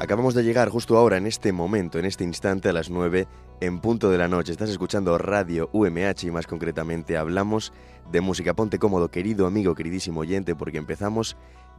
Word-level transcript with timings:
Acabamos 0.00 0.34
de 0.34 0.44
llegar 0.44 0.68
justo 0.68 0.96
ahora, 0.96 1.16
en 1.16 1.26
este 1.26 1.50
momento, 1.52 1.98
en 1.98 2.04
este 2.04 2.22
instante, 2.22 2.68
a 2.68 2.72
las 2.72 2.88
9 2.88 3.26
en 3.60 3.80
punto 3.80 4.10
de 4.10 4.18
la 4.18 4.28
noche. 4.28 4.52
Estás 4.52 4.70
escuchando 4.70 5.18
Radio 5.18 5.68
UMH 5.72 6.22
y 6.22 6.30
más 6.30 6.46
concretamente 6.46 7.16
hablamos 7.16 7.72
de 8.12 8.20
música. 8.20 8.54
Ponte 8.54 8.78
cómodo, 8.78 9.10
querido 9.10 9.44
amigo, 9.44 9.74
queridísimo 9.74 10.20
oyente, 10.20 10.54
porque 10.54 10.78
empezamos 10.78 11.36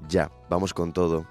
ya. 0.10 0.32
Vamos 0.50 0.74
con 0.74 0.92
todo. 0.92 1.26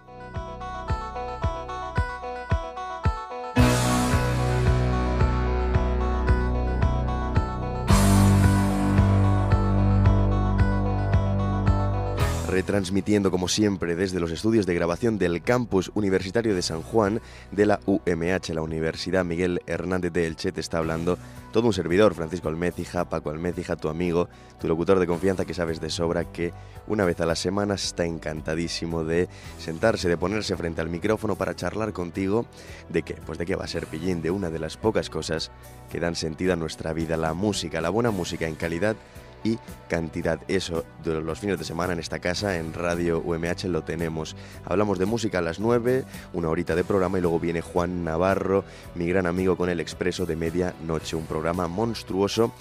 Retransmitiendo 12.59 13.30
como 13.30 13.47
siempre 13.47 13.95
desde 13.95 14.19
los 14.19 14.33
estudios 14.33 14.67
de 14.67 14.75
grabación 14.75 15.17
del 15.17 15.43
campus 15.43 15.93
universitario 15.95 16.57
de 16.57 16.62
San 16.62 16.83
Juan 16.83 17.21
de 17.53 17.67
la 17.67 17.79
UMH, 17.87 18.53
la 18.53 18.62
Universidad 18.62 19.25
Miguel 19.25 19.62
Hernández 19.69 20.12
de 20.12 20.27
Elche, 20.27 20.51
te 20.51 20.61
está 20.61 20.79
hablando 20.79 21.19
todo 21.53 21.69
un 21.69 21.73
servidor, 21.73 22.15
Francisco 22.15 22.48
Almécija, 22.48 23.09
Paco 23.09 23.31
Almécija, 23.31 23.77
tu 23.77 23.89
amigo, 23.89 24.29
tu 24.61 24.67
locutor 24.67 24.98
de 24.98 25.07
confianza 25.07 25.45
que 25.45 25.55
sabes 25.55 25.81
de 25.81 25.89
sobra 25.89 26.25
que 26.33 26.53
una 26.89 27.05
vez 27.05 27.21
a 27.21 27.27
la 27.27 27.37
semana 27.37 27.75
está 27.75 28.05
encantadísimo 28.05 29.05
de 29.05 29.29
sentarse, 29.61 30.09
de 30.09 30.17
ponerse 30.17 30.56
frente 30.56 30.81
al 30.81 30.89
micrófono 30.89 31.37
para 31.37 31.55
charlar 31.55 31.93
contigo. 31.93 32.45
De 32.89 33.03
qué, 33.05 33.15
pues 33.15 33.39
de 33.39 33.47
qué 33.47 33.55
va 33.55 33.67
a 33.67 33.69
ser 33.69 33.87
pillín, 33.87 34.20
de 34.20 34.33
una 34.33 34.51
de 34.51 34.59
las 34.59 34.77
pocas 34.77 35.11
cosas 35.11 35.53
que 35.93 36.01
dan 36.01 36.17
sentido 36.17 36.55
a 36.55 36.56
nuestra 36.56 36.93
vida, 36.93 37.17
la 37.17 37.34
música, 37.34 37.81
la 37.81 37.91
buena 37.91 38.11
música 38.11 38.48
en 38.48 38.56
calidad 38.56 38.97
y 39.45 39.59
cantidad. 39.88 40.41
Eso 40.48 40.84
los 41.05 41.41
fines 41.41 41.58
de 41.58 41.64
semana 41.64 41.92
en 41.92 41.98
esta 41.98 42.19
casa, 42.19 42.56
en 42.56 42.72
Radio 42.72 43.20
UMH, 43.20 43.64
lo 43.64 43.83
tenemos. 43.83 44.36
Hablamos 44.64 44.98
de 44.98 45.06
música 45.06 45.39
a 45.39 45.42
las 45.42 45.61
9, 45.61 46.05
una 46.33 46.48
horita 46.48 46.75
de 46.75 46.84
programa 46.84 47.19
y 47.19 47.22
luego 47.22 47.41
viene 47.41 47.61
Juan 47.61 48.05
Navarro, 48.05 48.64
mi 48.94 49.06
gran 49.06 49.27
amigo 49.27 49.56
con 49.56 49.69
el 49.69 49.81
Expreso 49.81 50.27
de 50.27 50.36
Medianoche, 50.36 51.16
un 51.16 51.27
programa 51.27 51.69
monstruoso 51.69 52.53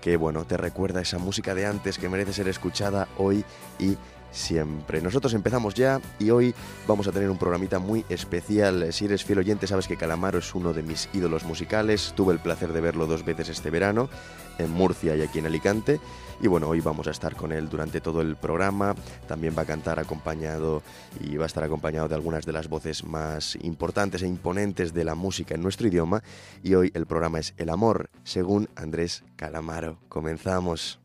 que, 0.00 0.16
bueno, 0.16 0.44
te 0.44 0.58
recuerda 0.58 1.00
esa 1.00 1.18
música 1.18 1.54
de 1.54 1.64
antes 1.64 1.98
que 1.98 2.10
merece 2.10 2.34
ser 2.34 2.48
escuchada 2.48 3.08
hoy 3.16 3.42
y 3.78 3.96
siempre. 4.34 5.00
Nosotros 5.00 5.32
empezamos 5.32 5.74
ya 5.74 6.00
y 6.18 6.30
hoy 6.30 6.54
vamos 6.86 7.06
a 7.08 7.12
tener 7.12 7.30
un 7.30 7.38
programita 7.38 7.78
muy 7.78 8.04
especial. 8.08 8.92
Si 8.92 9.06
eres 9.06 9.24
fiel 9.24 9.38
oyente 9.38 9.66
sabes 9.66 9.88
que 9.88 9.96
Calamaro 9.96 10.38
es 10.38 10.54
uno 10.54 10.72
de 10.72 10.82
mis 10.82 11.08
ídolos 11.14 11.44
musicales. 11.44 12.12
Tuve 12.14 12.34
el 12.34 12.40
placer 12.40 12.72
de 12.72 12.80
verlo 12.80 13.06
dos 13.06 13.24
veces 13.24 13.48
este 13.48 13.70
verano 13.70 14.10
en 14.58 14.70
Murcia 14.70 15.16
y 15.16 15.22
aquí 15.22 15.38
en 15.38 15.46
Alicante. 15.46 16.00
Y 16.40 16.48
bueno, 16.48 16.68
hoy 16.68 16.80
vamos 16.80 17.06
a 17.06 17.10
estar 17.10 17.36
con 17.36 17.52
él 17.52 17.68
durante 17.68 18.00
todo 18.00 18.20
el 18.20 18.36
programa. 18.36 18.94
También 19.26 19.54
va 19.56 19.62
a 19.62 19.66
cantar 19.66 19.98
acompañado 19.98 20.82
y 21.20 21.36
va 21.36 21.44
a 21.44 21.46
estar 21.46 21.64
acompañado 21.64 22.08
de 22.08 22.14
algunas 22.14 22.44
de 22.44 22.52
las 22.52 22.68
voces 22.68 23.04
más 23.04 23.56
importantes 23.62 24.22
e 24.22 24.26
imponentes 24.26 24.92
de 24.92 25.04
la 25.04 25.14
música 25.14 25.54
en 25.54 25.62
nuestro 25.62 25.88
idioma. 25.88 26.22
Y 26.62 26.74
hoy 26.74 26.90
el 26.94 27.06
programa 27.06 27.38
es 27.38 27.54
El 27.56 27.70
Amor, 27.70 28.10
según 28.24 28.68
Andrés 28.76 29.24
Calamaro. 29.36 29.98
Comenzamos. 30.08 31.00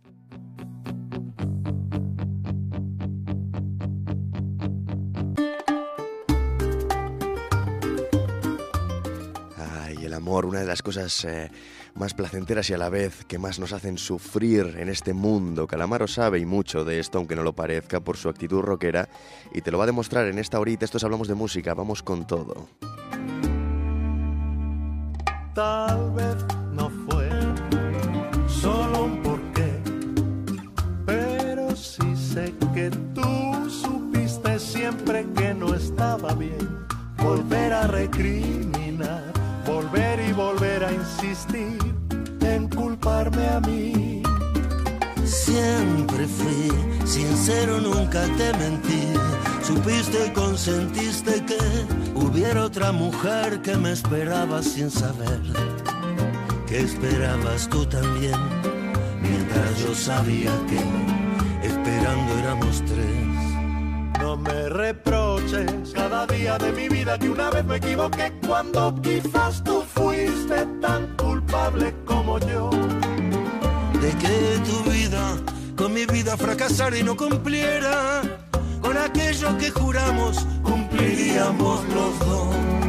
Una 10.29 10.59
de 10.59 10.65
las 10.65 10.81
cosas 10.81 11.25
eh, 11.25 11.51
más 11.95 12.13
placenteras 12.13 12.69
y 12.69 12.73
a 12.73 12.77
la 12.77 12.89
vez 12.89 13.25
que 13.25 13.39
más 13.39 13.59
nos 13.59 13.73
hacen 13.73 13.97
sufrir 13.97 14.75
en 14.77 14.89
este 14.89 15.13
mundo. 15.13 15.67
Calamaro 15.67 16.07
sabe 16.07 16.39
y 16.39 16.45
mucho 16.45 16.85
de 16.85 16.99
esto, 16.99 17.17
aunque 17.17 17.35
no 17.35 17.43
lo 17.43 17.53
parezca, 17.53 17.99
por 17.99 18.15
su 18.15 18.29
actitud 18.29 18.61
rockera, 18.61 19.09
y 19.53 19.61
te 19.61 19.71
lo 19.71 19.77
va 19.77 19.85
a 19.85 19.87
demostrar 19.87 20.27
en 20.27 20.39
esta 20.39 20.59
horita. 20.59 20.85
Estos 20.85 21.03
hablamos 21.03 21.27
de 21.27 21.35
música, 21.35 21.73
vamos 21.73 22.03
con 22.03 22.27
todo. 22.27 22.67
Tal 25.55 26.11
vez 26.11 26.35
no 26.71 26.89
fue 27.07 27.29
solo 28.47 29.05
un 29.05 29.21
porqué, 29.23 29.81
pero 31.05 31.75
sí 31.75 32.15
sé 32.15 32.53
que 32.73 32.89
tú 33.13 33.69
supiste 33.69 34.59
siempre 34.59 35.25
que 35.35 35.53
no 35.53 35.73
estaba 35.73 36.33
bien 36.35 36.87
volver 37.21 37.73
a 37.73 37.87
recriminar, 37.87 39.28
volver 39.89 40.19
y 40.19 40.33
volver 40.33 40.83
a 40.83 40.91
insistir 40.91 41.77
en 42.41 42.69
culparme 42.69 43.47
a 43.47 43.59
mí. 43.61 44.23
Siempre 45.23 46.27
fui 46.27 46.71
sincero, 47.05 47.79
nunca 47.79 48.23
te 48.37 48.53
mentí. 48.53 49.13
Supiste 49.63 50.27
y 50.27 50.29
consentiste 50.31 51.43
que 51.45 51.57
hubiera 52.15 52.65
otra 52.65 52.91
mujer 52.91 53.61
que 53.61 53.75
me 53.77 53.91
esperaba 53.91 54.61
sin 54.63 54.89
saber 54.89 55.39
que 56.67 56.81
esperabas 56.81 57.67
tú 57.69 57.85
también. 57.85 58.39
Mientras 59.21 59.79
yo 59.79 59.93
sabía 59.95 60.51
que 60.67 61.67
esperando 61.67 62.37
éramos 62.39 62.83
tres. 62.85 63.38
No 64.29 64.37
me 64.37 64.69
reproches 64.69 65.91
cada 65.91 66.27
día 66.27 66.55
de 66.59 66.71
mi 66.71 66.87
vida 66.87 67.17
que 67.17 67.29
una 67.29 67.49
vez 67.49 67.65
me 67.65 67.77
equivoqué 67.77 68.31
cuando 68.45 68.93
quizás 69.01 69.63
tú 69.63 69.81
fuiste 69.81 70.67
tan 70.79 71.17
culpable 71.17 71.95
como 72.05 72.37
yo. 72.37 72.69
De 73.99 74.11
que 74.21 74.61
tu 74.69 74.87
vida 74.87 75.35
con 75.75 75.95
mi 75.95 76.05
vida 76.05 76.37
fracasara 76.37 76.95
y 76.99 77.01
no 77.01 77.17
cumpliera 77.17 78.21
con 78.81 78.99
aquello 78.99 79.57
que 79.57 79.71
juramos 79.71 80.45
cumpliríamos 80.61 81.83
los 81.85 82.19
dos. 82.19 82.88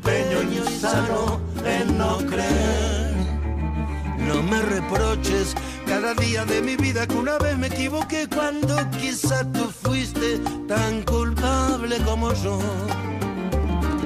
Empeño 0.00 0.42
insano 0.42 1.40
en 1.64 1.98
no 1.98 2.18
creer. 2.18 3.14
No 4.26 4.42
me 4.42 4.60
reproches 4.62 5.54
cada 5.86 6.14
día 6.14 6.44
de 6.44 6.62
mi 6.62 6.76
vida 6.76 7.06
que 7.06 7.16
una 7.16 7.36
vez 7.38 7.58
me 7.58 7.66
equivoqué 7.66 8.26
cuando 8.28 8.74
quizá 8.90 9.44
tú 9.52 9.70
fuiste 9.82 10.38
tan 10.68 11.02
culpable 11.02 11.98
como 12.04 12.32
yo. 12.34 12.58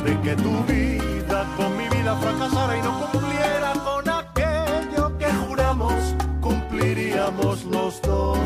de 0.04 0.20
que 0.20 0.34
tu 0.36 0.52
vida 0.64 1.46
con 1.56 1.76
mi 1.78 1.88
vida 1.88 2.14
fracasara 2.16 2.76
y 2.76 2.82
no 2.82 3.10
cumpliera 3.10 3.72
con 3.84 4.08
aquello 4.08 5.16
que 5.18 5.26
juramos 5.46 5.94
cumpliríamos 6.40 7.64
los 7.64 8.02
dos. 8.02 8.38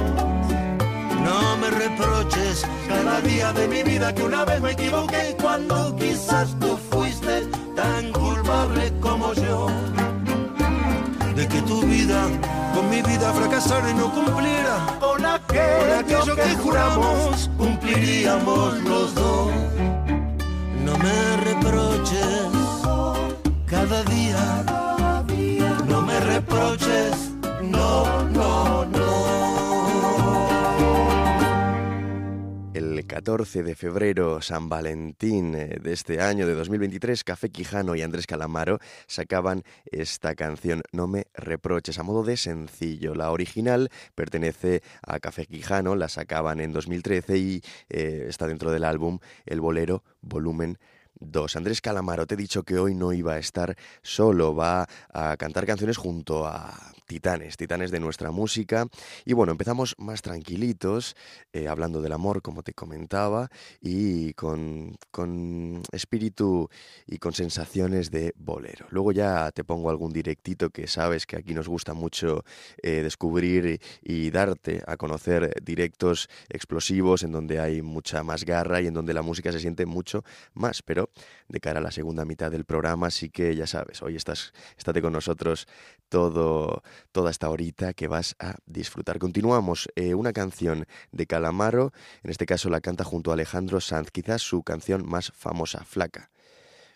No 1.25 1.57
me 1.57 1.71
reproches 1.71 2.65
cada 2.89 3.21
día 3.23 3.53
de 3.53 3.67
mi 3.69 3.83
vida 3.83 4.15
que 4.15 4.23
una 4.23 4.45
vez 4.45 4.61
me 4.61 4.73
equivoqué 4.73 5.37
cuando 5.41 5.97
quizás 5.97 6.49
tú 6.61 6.69
fuiste 6.69 6.88
De 11.49 11.55
que 11.55 11.63
tu 11.63 11.81
vida 11.83 12.27
con 12.75 12.91
mi 12.91 13.01
vida 13.01 13.33
fracasara 13.33 13.91
y 13.91 13.95
no 13.95 14.13
cumpliera. 14.13 14.87
Con 15.01 15.17
con 15.19 15.27
aquello, 15.27 15.99
aquello 15.99 16.37
que 16.37 16.55
juramos 16.57 17.51
cumpliríamos 17.57 18.75
los 18.83 19.15
dos. 19.15 19.51
No 20.85 20.99
me 20.99 21.37
reproches 21.45 22.49
cada 23.67 24.03
día, 24.05 24.65
no 25.87 26.03
me 26.03 26.21
reproches, 26.21 27.33
no, 27.63 28.23
no, 28.25 28.68
14 33.09 33.63
de 33.63 33.75
febrero, 33.75 34.43
San 34.43 34.69
Valentín 34.69 35.55
eh, 35.55 35.79
de 35.81 35.95
este 35.95 36.21
año 36.21 36.47
de 36.47 36.55
2023, 36.55 37.25
Café 37.25 37.49
Quijano 37.49 37.97
y 37.97 38.03
Andrés 38.03 38.27
Calamaro 38.27 38.81
sacaban 39.07 39.65
esta 39.87 40.35
canción 40.35 40.83
No 40.93 41.07
me 41.07 41.27
reproches 41.33 41.99
a 41.99 42.03
modo 42.03 42.23
de 42.23 42.37
sencillo. 42.37 43.15
La 43.15 43.31
original 43.31 43.89
pertenece 44.15 44.83
a 45.03 45.21
Café 45.21 45.47
Quijano, 45.47 45.97
la 45.97 46.11
sacaban 46.11 46.61
en 46.61 46.75
2013 46.75 47.39
y 47.39 47.63
eh, 47.89 48.27
está 48.29 48.47
dentro 48.47 48.71
del 48.71 48.85
álbum 48.85 49.21
El 49.47 49.63
Bolero 49.63 50.05
Volumen 50.21 50.79
2. 51.21 51.57
Andrés 51.57 51.81
Calamaro, 51.81 52.27
te 52.27 52.35
he 52.35 52.37
dicho 52.37 52.63
que 52.63 52.79
hoy 52.79 52.95
no 52.95 53.13
iba 53.13 53.35
a 53.35 53.39
estar 53.39 53.77
solo, 54.03 54.55
va 54.55 54.87
a 55.13 55.37
cantar 55.37 55.67
canciones 55.67 55.97
junto 55.97 56.47
a 56.47 56.93
titanes, 57.09 57.57
titanes 57.57 57.91
de 57.91 57.99
nuestra 57.99 58.31
música. 58.31 58.87
Y 59.25 59.33
bueno, 59.33 59.51
empezamos 59.53 59.97
más 59.99 60.23
tranquilitos, 60.23 61.17
eh, 61.53 61.67
hablando 61.67 62.01
del 62.03 62.13
amor, 62.13 62.43
como 62.43 62.63
te 62.63 62.75
comentaba, 62.75 63.49
y 63.81 64.35
con, 64.35 64.97
con, 65.11 65.83
espíritu 65.91 66.69
y 67.07 67.19
con 67.19 67.33
sensaciones 67.33 68.11
de 68.11 68.35
bolero. 68.37 68.87
Luego 68.91 69.13
ya 69.13 69.51
te 69.53 69.65
pongo 69.65 69.91
algún 69.91 70.13
directito 70.13 70.71
que 70.71 70.87
sabes 70.87 71.27
que 71.27 71.37
aquí 71.37 71.55
nos 71.55 71.67
gusta 71.67 71.95
mucho 71.95 72.45
eh, 72.83 73.03
descubrir 73.03 73.81
y, 74.03 74.29
darte 74.29 74.83
a 74.87 74.99
conocer 74.99 75.55
directos 75.63 76.29
explosivos 76.51 77.23
en 77.23 77.33
donde 77.33 77.59
hay 77.59 77.81
mucha 77.81 78.23
más 78.23 78.45
garra 78.45 78.83
y 78.83 78.87
en 78.87 78.93
donde 78.93 79.15
la 79.15 79.23
música 79.23 79.51
se 79.51 79.61
siente 79.61 79.87
mucho 79.87 80.23
más. 80.53 80.83
Pero 80.83 81.08
de 81.49 81.61
cara 81.61 81.81
a 81.81 81.83
la 81.83 81.91
segunda 81.91 82.25
mitad 82.25 82.51
del 82.51 82.65
programa, 82.65 83.09
así 83.09 83.31
que 83.31 83.55
ya 83.55 83.67
sabes, 83.67 84.03
hoy 84.03 84.17
estás, 84.17 84.53
estate 84.77 85.03
con 85.03 85.13
nosotros 85.13 85.67
todo, 86.09 86.83
toda 87.13 87.31
esta 87.31 87.51
horita 87.51 87.93
que 87.95 88.09
vas 88.09 88.37
a 88.39 88.57
disfrutar. 88.67 89.19
Continuamos, 89.19 89.89
eh, 89.97 90.15
una 90.15 90.33
canción 90.33 90.87
de 91.13 91.27
Calamaro, 91.27 91.93
en 92.23 92.31
este 92.31 92.47
caso 92.47 92.71
la 92.71 92.81
canta 92.81 93.05
junto 93.05 93.31
a 93.31 93.35
Alejandro 93.35 93.81
Sanz, 93.81 94.11
quizás 94.11 94.43
su 94.43 94.63
canción 94.63 95.07
más 95.07 95.33
famosa, 95.35 95.85
Flaca. 95.85 96.31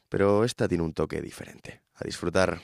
Pero 0.09 0.45
esta 0.45 0.69
tiene 0.69 0.85
un 0.85 0.93
toque 0.93 1.23
diferente. 1.23 1.81
A 1.95 2.05
disfrutar. 2.05 2.61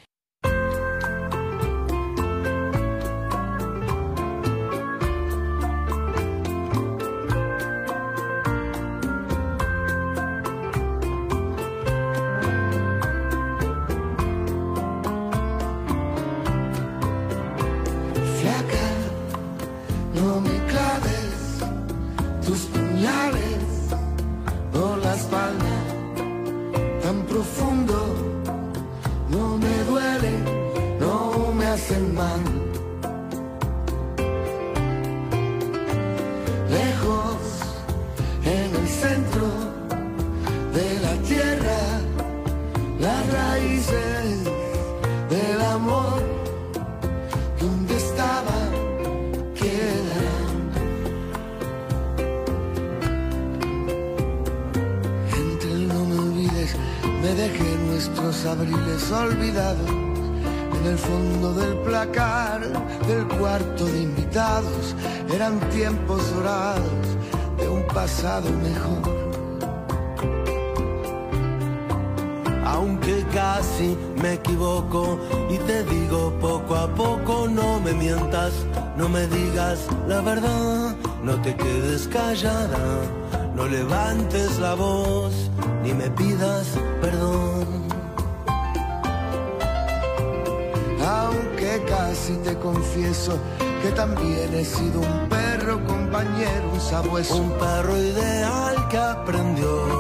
Sido 94.68 95.00
un 95.00 95.28
perro 95.28 95.84
compañero, 95.86 96.70
un 96.72 96.80
sabueso. 96.80 97.36
Un 97.36 97.50
perro 97.52 97.96
ideal 97.96 98.88
que 98.88 98.98
aprendió 98.98 99.97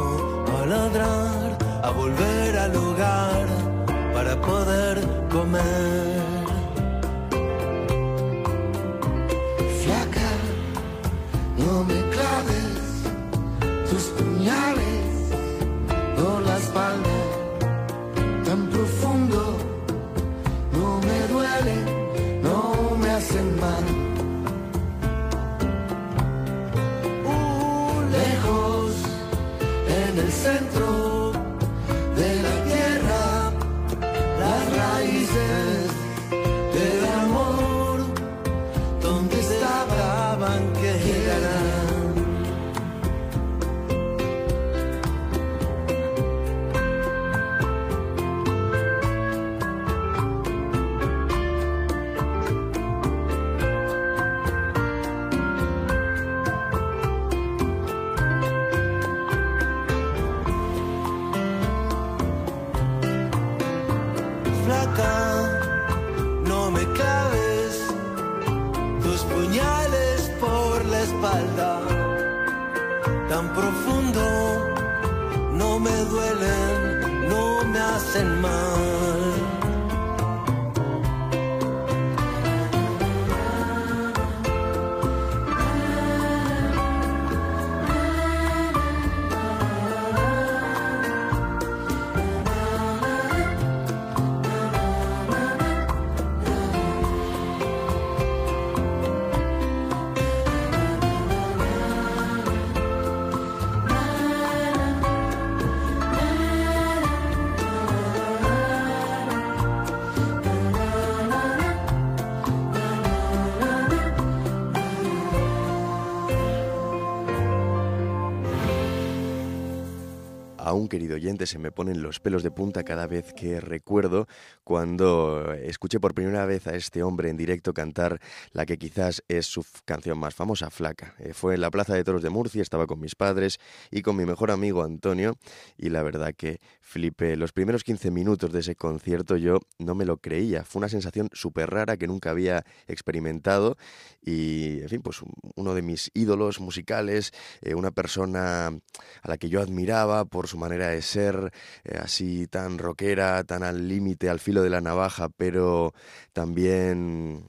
querido 120.88 121.16
oyente, 121.16 121.46
se 121.46 121.58
me 121.58 121.72
ponen 121.72 122.02
los 122.02 122.20
pelos 122.20 122.42
de 122.42 122.50
punta 122.50 122.84
cada 122.84 123.06
vez 123.06 123.32
que 123.32 123.58
recuerdo 123.58 124.28
cuando 124.64 125.54
escuché 125.54 125.98
por 125.98 126.14
primera 126.14 126.44
vez 126.44 126.66
a 126.66 126.74
este 126.74 127.02
hombre 127.02 127.30
en 127.30 127.38
directo 127.38 127.72
cantar 127.72 128.20
la 128.52 128.66
que 128.66 128.76
quizás 128.76 129.22
es 129.28 129.46
su 129.46 129.64
canción 129.86 130.18
más 130.18 130.34
famosa, 130.34 130.70
Flaca. 130.70 131.14
Eh, 131.20 131.32
fue 131.32 131.54
en 131.54 131.62
la 131.62 131.70
Plaza 131.70 131.94
de 131.94 132.04
Toros 132.04 132.22
de 132.22 132.28
Murcia, 132.28 132.60
estaba 132.60 132.86
con 132.86 133.00
mis 133.00 133.14
padres 133.14 133.58
y 133.90 134.02
con 134.02 134.16
mi 134.16 134.26
mejor 134.26 134.50
amigo 134.50 134.82
Antonio 134.82 135.38
y 135.78 135.88
la 135.88 136.02
verdad 136.02 136.34
que 136.36 136.60
flipé. 136.80 137.36
Los 137.36 137.52
primeros 137.52 137.82
15 137.82 138.10
minutos 138.10 138.52
de 138.52 138.60
ese 138.60 138.76
concierto 138.76 139.36
yo 139.36 139.60
no 139.78 139.94
me 139.94 140.04
lo 140.04 140.18
creía. 140.18 140.64
Fue 140.64 140.80
una 140.80 140.88
sensación 140.90 141.30
súper 141.32 141.70
rara 141.70 141.96
que 141.96 142.06
nunca 142.06 142.30
había 142.30 142.64
experimentado 142.86 143.78
y, 144.22 144.80
en 144.82 144.88
fin, 144.88 145.02
pues 145.02 145.20
uno 145.54 145.74
de 145.74 145.82
mis 145.82 146.10
ídolos 146.12 146.60
musicales, 146.60 147.32
eh, 147.62 147.74
una 147.74 147.90
persona 147.90 148.66
a 148.66 149.28
la 149.28 149.38
que 149.38 149.48
yo 149.48 149.62
admiraba 149.62 150.26
por 150.26 150.46
su 150.46 150.57
manera 150.58 150.88
de 150.88 151.02
ser, 151.02 151.52
eh, 151.84 151.98
así 152.02 152.46
tan 152.46 152.78
rockera, 152.78 153.44
tan 153.44 153.62
al 153.62 153.88
límite, 153.88 154.28
al 154.28 154.40
filo 154.40 154.62
de 154.62 154.70
la 154.70 154.80
navaja, 154.80 155.28
pero 155.30 155.94
también 156.32 157.48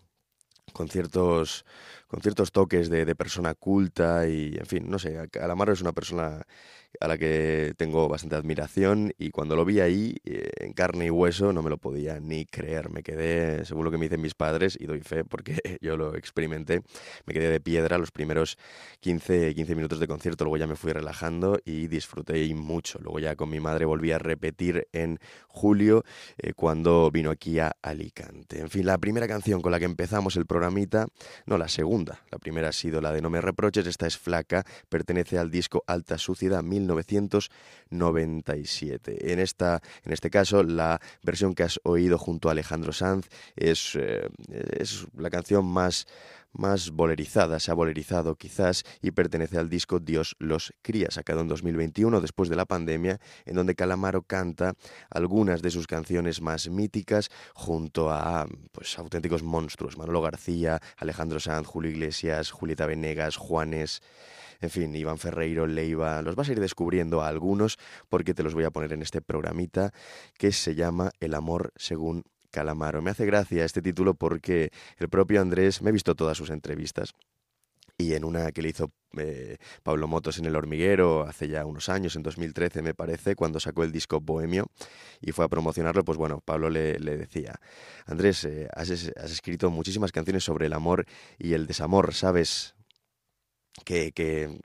con 0.73 0.87
ciertos 0.87 1.65
con 2.07 2.21
ciertos 2.21 2.51
toques 2.51 2.89
de, 2.89 3.05
de, 3.05 3.15
persona 3.15 3.53
culta 3.53 4.27
y, 4.27 4.55
en 4.57 4.65
fin, 4.65 4.89
no 4.89 4.97
sé, 4.97 5.29
Calamaro 5.29 5.73
es 5.73 5.81
una 5.81 5.93
persona 5.93 6.43
a 6.99 7.07
la 7.07 7.17
que 7.17 7.73
tengo 7.77 8.07
bastante 8.07 8.35
admiración 8.35 9.13
y 9.17 9.29
cuando 9.29 9.55
lo 9.55 9.65
vi 9.65 9.79
ahí, 9.79 10.17
eh, 10.25 10.49
en 10.57 10.73
carne 10.73 11.05
y 11.05 11.09
hueso, 11.09 11.53
no 11.53 11.61
me 11.61 11.69
lo 11.69 11.77
podía 11.77 12.19
ni 12.19 12.45
creer. 12.45 12.89
Me 12.89 13.03
quedé, 13.03 13.65
según 13.65 13.85
lo 13.85 13.91
que 13.91 13.97
me 13.97 14.05
dicen 14.05 14.21
mis 14.21 14.35
padres, 14.35 14.77
y 14.79 14.85
doy 14.85 15.01
fe 15.01 15.23
porque 15.23 15.57
yo 15.81 15.97
lo 15.97 16.15
experimenté, 16.15 16.81
me 17.25 17.33
quedé 17.33 17.49
de 17.49 17.59
piedra 17.59 17.97
los 17.97 18.11
primeros 18.11 18.57
15, 18.99 19.55
15 19.55 19.75
minutos 19.75 19.99
de 19.99 20.07
concierto, 20.07 20.43
luego 20.43 20.57
ya 20.57 20.67
me 20.67 20.75
fui 20.75 20.91
relajando 20.91 21.59
y 21.63 21.87
disfruté 21.87 22.39
mucho. 22.55 22.99
Luego 23.01 23.19
ya 23.19 23.35
con 23.35 23.49
mi 23.49 23.59
madre 23.59 23.85
volví 23.85 24.11
a 24.11 24.19
repetir 24.19 24.87
en 24.93 25.19
julio 25.47 26.03
eh, 26.37 26.53
cuando 26.53 27.09
vino 27.11 27.31
aquí 27.31 27.59
a 27.59 27.75
Alicante. 27.81 28.59
En 28.59 28.69
fin, 28.69 28.85
la 28.85 28.97
primera 28.97 29.27
canción 29.27 29.61
con 29.61 29.71
la 29.71 29.79
que 29.79 29.85
empezamos 29.85 30.35
el 30.35 30.45
programita, 30.45 31.07
no, 31.45 31.57
la 31.57 31.67
segunda, 31.67 32.21
la 32.31 32.37
primera 32.37 32.69
ha 32.69 32.73
sido 32.73 33.01
la 33.01 33.11
de 33.11 33.21
No 33.21 33.29
me 33.29 33.41
reproches, 33.41 33.87
esta 33.87 34.07
es 34.07 34.17
flaca, 34.17 34.63
pertenece 34.89 35.37
al 35.37 35.51
disco 35.51 35.83
Alta 35.87 36.17
Suciedad 36.17 36.63
1997. 36.79 39.31
En, 39.31 39.39
esta, 39.39 39.81
en 40.03 40.11
este 40.13 40.29
caso, 40.29 40.63
la 40.63 40.99
versión 41.23 41.55
que 41.55 41.63
has 41.63 41.79
oído 41.83 42.17
junto 42.17 42.49
a 42.49 42.51
Alejandro 42.51 42.91
Sanz 42.93 43.27
es, 43.55 43.95
eh, 43.95 44.29
es 44.77 45.07
la 45.15 45.29
canción 45.29 45.65
más 45.65 46.05
más 46.51 46.91
bolerizada, 46.91 47.59
se 47.59 47.71
ha 47.71 47.73
bolerizado 47.73 48.35
quizás 48.35 48.83
y 49.01 49.11
pertenece 49.11 49.57
al 49.57 49.69
disco 49.69 49.99
Dios 49.99 50.35
los 50.39 50.73
cría, 50.81 51.11
sacado 51.11 51.41
en 51.41 51.47
2021 51.47 52.21
después 52.21 52.49
de 52.49 52.55
la 52.55 52.65
pandemia, 52.65 53.19
en 53.45 53.55
donde 53.55 53.75
Calamaro 53.75 54.23
canta 54.23 54.73
algunas 55.09 55.61
de 55.61 55.71
sus 55.71 55.87
canciones 55.87 56.41
más 56.41 56.69
míticas 56.69 57.29
junto 57.53 58.11
a 58.11 58.47
pues 58.71 58.97
auténticos 58.97 59.43
monstruos, 59.43 59.97
Manolo 59.97 60.21
García, 60.21 60.79
Alejandro 60.97 61.39
Sanz, 61.39 61.67
Julio 61.67 61.91
Iglesias, 61.91 62.51
Julieta 62.51 62.85
Venegas, 62.85 63.37
Juanes, 63.37 64.01
en 64.61 64.69
fin, 64.69 64.95
Iván 64.95 65.17
Ferreiro, 65.17 65.67
Leiva, 65.67 66.21
los 66.21 66.35
vas 66.35 66.49
a 66.49 66.51
ir 66.51 66.59
descubriendo 66.59 67.21
a 67.21 67.27
algunos 67.27 67.77
porque 68.09 68.33
te 68.33 68.43
los 68.43 68.53
voy 68.53 68.65
a 68.65 68.71
poner 68.71 68.93
en 68.93 69.01
este 69.01 69.21
programita 69.21 69.93
que 70.37 70.51
se 70.51 70.75
llama 70.75 71.11
El 71.19 71.33
amor 71.33 71.71
según 71.75 72.23
Calamaro. 72.51 73.01
Me 73.01 73.11
hace 73.11 73.25
gracia 73.25 73.63
este 73.63 73.81
título 73.81 74.15
porque 74.15 74.71
el 74.97 75.09
propio 75.09 75.41
Andrés, 75.41 75.81
me 75.81 75.89
he 75.89 75.93
visto 75.93 76.15
todas 76.15 76.37
sus 76.37 76.49
entrevistas 76.49 77.13
y 77.99 78.13
en 78.13 78.23
una 78.23 78.51
que 78.53 78.61
le 78.61 78.69
hizo 78.69 78.91
eh, 79.17 79.57
Pablo 79.83 80.07
Motos 80.07 80.39
en 80.39 80.45
El 80.45 80.55
Hormiguero 80.55 81.23
hace 81.23 81.49
ya 81.49 81.65
unos 81.65 81.89
años, 81.89 82.15
en 82.15 82.23
2013 82.23 82.81
me 82.81 82.93
parece, 82.93 83.35
cuando 83.35 83.59
sacó 83.59 83.83
el 83.83 83.91
disco 83.91 84.21
Bohemio 84.21 84.67
y 85.19 85.33
fue 85.33 85.45
a 85.45 85.49
promocionarlo, 85.49 86.05
pues 86.05 86.17
bueno, 86.17 86.39
Pablo 86.39 86.69
le, 86.69 86.97
decía, 86.97 87.59
Andrés, 88.05 88.45
eh, 88.45 88.69
has, 88.73 88.89
has, 88.89 89.31
escrito 89.31 89.69
muchísimas 89.69 90.13
canciones 90.13 90.45
sobre 90.45 90.67
el 90.67 90.73
amor 90.73 91.05
y 91.37 91.53
el 91.53 91.67
desamor, 91.67 92.13
¿sabes? 92.13 92.75
Que, 93.85 94.59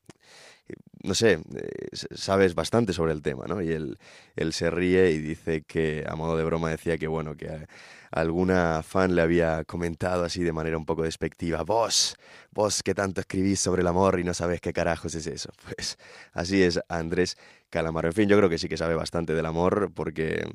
no 1.02 1.14
sé, 1.14 1.32
eh, 1.54 1.88
sabes 2.14 2.54
bastante 2.54 2.92
sobre 2.92 3.12
el 3.12 3.23
tema, 3.23 3.44
¿no? 3.46 3.61
Y 3.62 3.70
él, 3.70 3.99
él 4.37 4.52
se 4.52 4.70
ríe 4.70 5.11
y 5.11 5.18
dice 5.18 5.62
que, 5.62 6.04
a 6.08 6.16
modo 6.16 6.37
de 6.37 6.44
broma, 6.44 6.70
decía 6.70 6.96
que, 6.96 7.06
bueno, 7.06 7.37
que 7.37 7.66
alguna 8.11 8.82
fan 8.82 9.14
le 9.14 9.23
había 9.23 9.64
comentado 9.64 10.25
así 10.25 10.42
de 10.42 10.52
manera 10.52 10.78
un 10.78 10.87
poco 10.87 11.02
despectiva, 11.02 11.62
vos, 11.62 12.16
vos 12.52 12.82
que 12.82 12.94
tanto 12.94 13.20
escribís 13.20 13.61
sobre 13.61 13.82
el 13.82 13.88
amor 13.88 14.18
y 14.20 14.25
no 14.25 14.32
sabes 14.34 14.61
qué 14.61 14.73
carajos 14.73 15.14
es 15.14 15.26
eso. 15.26 15.50
Pues 15.64 15.99
así 16.32 16.62
es 16.62 16.80
Andrés 16.88 17.37
Calamaro. 17.70 18.08
En 18.08 18.14
fin, 18.14 18.28
yo 18.28 18.37
creo 18.37 18.49
que 18.49 18.58
sí 18.58 18.68
que 18.68 18.76
sabe 18.76 18.94
bastante 18.94 19.34
del 19.34 19.46
amor 19.46 19.92
porque 19.94 20.46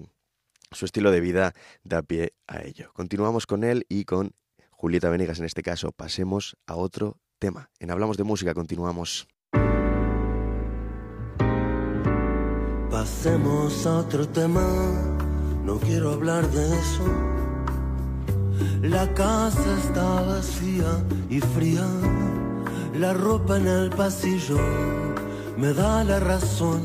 su 0.72 0.86
estilo 0.86 1.12
de 1.12 1.20
vida 1.20 1.54
da 1.84 2.02
pie 2.02 2.34
a 2.48 2.62
ello. 2.62 2.92
Continuamos 2.94 3.46
con 3.46 3.64
él 3.64 3.86
y 3.90 4.06
con 4.06 4.34
Julieta 4.72 5.10
Venegas 5.10 5.40
en 5.40 5.46
este 5.46 5.62
caso. 5.62 5.92
Pasemos 5.92 6.58
a 6.66 6.76
otro 6.76 7.18
tema. 7.40 7.70
En 7.80 7.90
Hablamos 7.90 8.18
de 8.18 8.24
Música 8.24 8.54
continuamos. 8.54 9.28
Pasemos 12.92 13.86
a 13.86 13.98
otro 13.98 14.28
tema, 14.28 14.68
no 15.64 15.80
quiero 15.80 16.12
hablar 16.12 16.48
de 16.52 16.66
eso. 16.80 17.06
La 18.82 19.14
casa 19.14 19.78
está 19.78 20.22
vacía 20.22 21.04
y 21.30 21.40
fría, 21.40 21.88
la 22.94 23.14
ropa 23.14 23.58
en 23.58 23.68
el 23.68 23.90
pasillo 23.90 24.60
me 25.60 25.74
da 25.74 26.06
la 26.06 26.22
razón, 26.22 26.82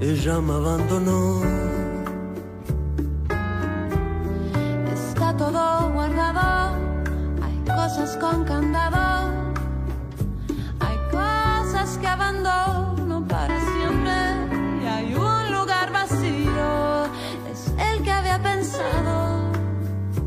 ella 0.00 0.38
me 0.40 0.52
abandonó. 0.52 1.40
Está 4.92 5.34
todo 5.34 5.90
guardado, 5.92 6.97
cosas 7.78 8.16
con 8.16 8.44
candado 8.44 8.98
que 12.00 12.06
abandono 12.06 13.26
para 13.26 13.56
siempre 13.72 14.16
y 14.82 14.86
hay 14.86 15.14
un 15.14 15.52
lugar 15.52 15.92
vacío. 15.92 17.04
Es 17.50 17.72
el 17.88 18.02
que 18.02 18.10
había 18.10 18.38
pensado 18.42 19.40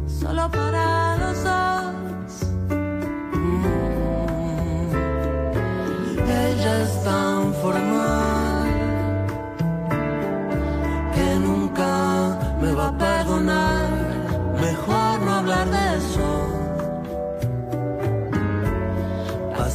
solo 0.08 0.50
para 0.50 1.17
los 1.17 1.43
dos. 1.43 2.34
Mm. 3.43 3.75
Ella 6.48 6.74
es 6.84 7.03
tan 7.03 7.53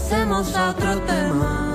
Pasemos 0.08 0.54
a 0.54 0.70
otro 0.70 1.00
tema. 1.00 1.65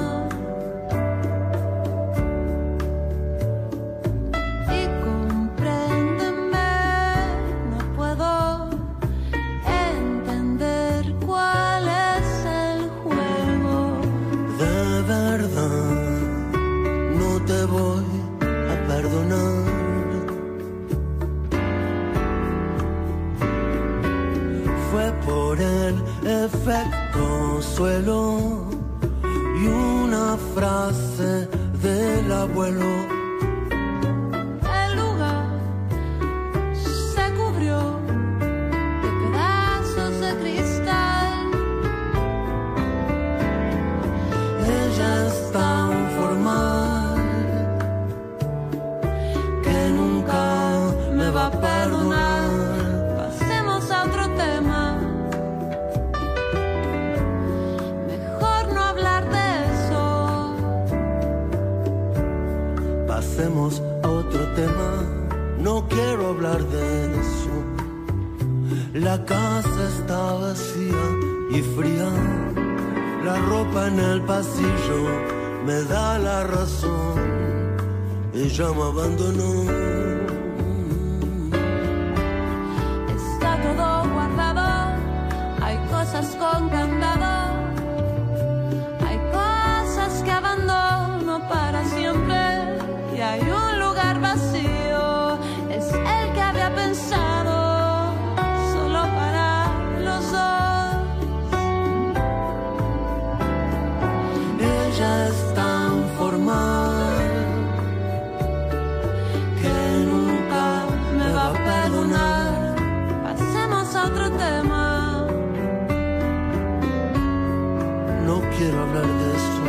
Quiero 118.62 118.80
hablar 118.82 119.08
de 119.08 119.32
eso. 119.40 119.64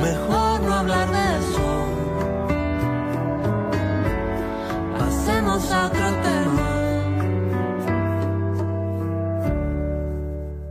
Mejor 0.00 0.62
no 0.62 0.72
hablar 0.72 1.10
de 1.10 1.24
eso. 1.40 1.68
Pasemos 4.98 5.70
a 5.72 5.86
otro 5.88 6.08
tema. 6.22 6.68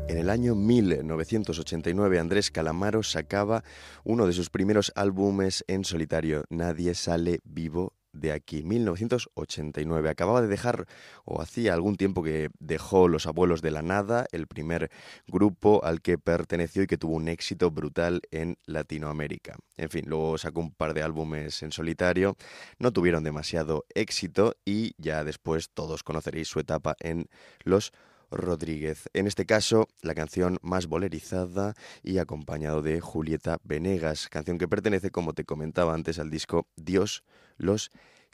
En 0.07 0.17
el 0.17 0.29
año 0.31 0.55
1989 0.55 2.19
Andrés 2.19 2.50
Calamaro 2.50 3.03
sacaba 3.03 3.63
uno 4.03 4.25
de 4.25 4.33
sus 4.33 4.50
primeros 4.50 4.91
álbumes 4.95 5.63
en 5.67 5.85
solitario, 5.85 6.45
Nadie 6.50 6.95
sale 6.95 7.39
vivo 7.43 8.00
de 8.13 8.32
aquí, 8.32 8.63
1989. 8.63 10.10
Acababa 10.10 10.41
de 10.41 10.48
dejar, 10.48 10.88
o 11.25 11.41
hacía 11.41 11.74
algún 11.74 11.96
tiempo 11.96 12.24
que 12.24 12.50
dejó 12.60 13.08
Los 13.08 13.27
Abuelos 13.27 13.62
de 13.62 13.72
la 13.72 13.82
Nada, 13.82 14.25
el 14.32 14.48
primer 14.48 14.91
grupo 15.27 15.84
al 15.84 16.01
que 16.01 16.18
perteneció 16.18 16.84
y 16.84 16.88
que 16.88 16.98
tuvo 16.98 17.15
un 17.15 17.27
éxito 17.27 17.72
brutal 17.72 18.22
en 18.32 18.58
Latinoamérica. 18.65 19.58
En 19.77 19.89
fin, 19.89 20.06
luego 20.08 20.38
sacó 20.38 20.60
un 20.60 20.72
par 20.72 20.94
de 20.94 21.03
álbumes 21.03 21.63
en 21.63 21.72
solitario, 21.72 22.36
no 22.80 22.91
tuvieron 22.91 23.24
demasiado 23.24 23.86
éxito 23.94 24.56
y 24.65 24.94
ya 24.98 25.24
después 25.24 25.70
todos 25.70 26.03
conoceréis 26.03 26.48
su 26.48 26.60
etapa 26.60 26.96
en 27.00 27.27
Los 27.63 27.94
Rodríguez. 28.31 29.09
En 29.13 29.27
este 29.27 29.45
caso, 29.45 29.88
la 30.01 30.15
canción 30.15 30.57
más 30.61 30.88
bolerizada 30.88 31.75
y 32.01 32.17
acompañado 32.17 32.81
de 32.81 33.01
Julieta 33.01 33.59
Venegas, 33.63 34.29
canción 34.29 34.57
que 34.57 34.67
pertenece, 34.67 35.11
como 35.11 35.33
te 35.33 35.45
comentaba 35.45 35.93
antes, 35.93 36.19
al 36.19 36.31
disco 36.31 36.67
Dios 36.75 37.23
los 37.57 37.91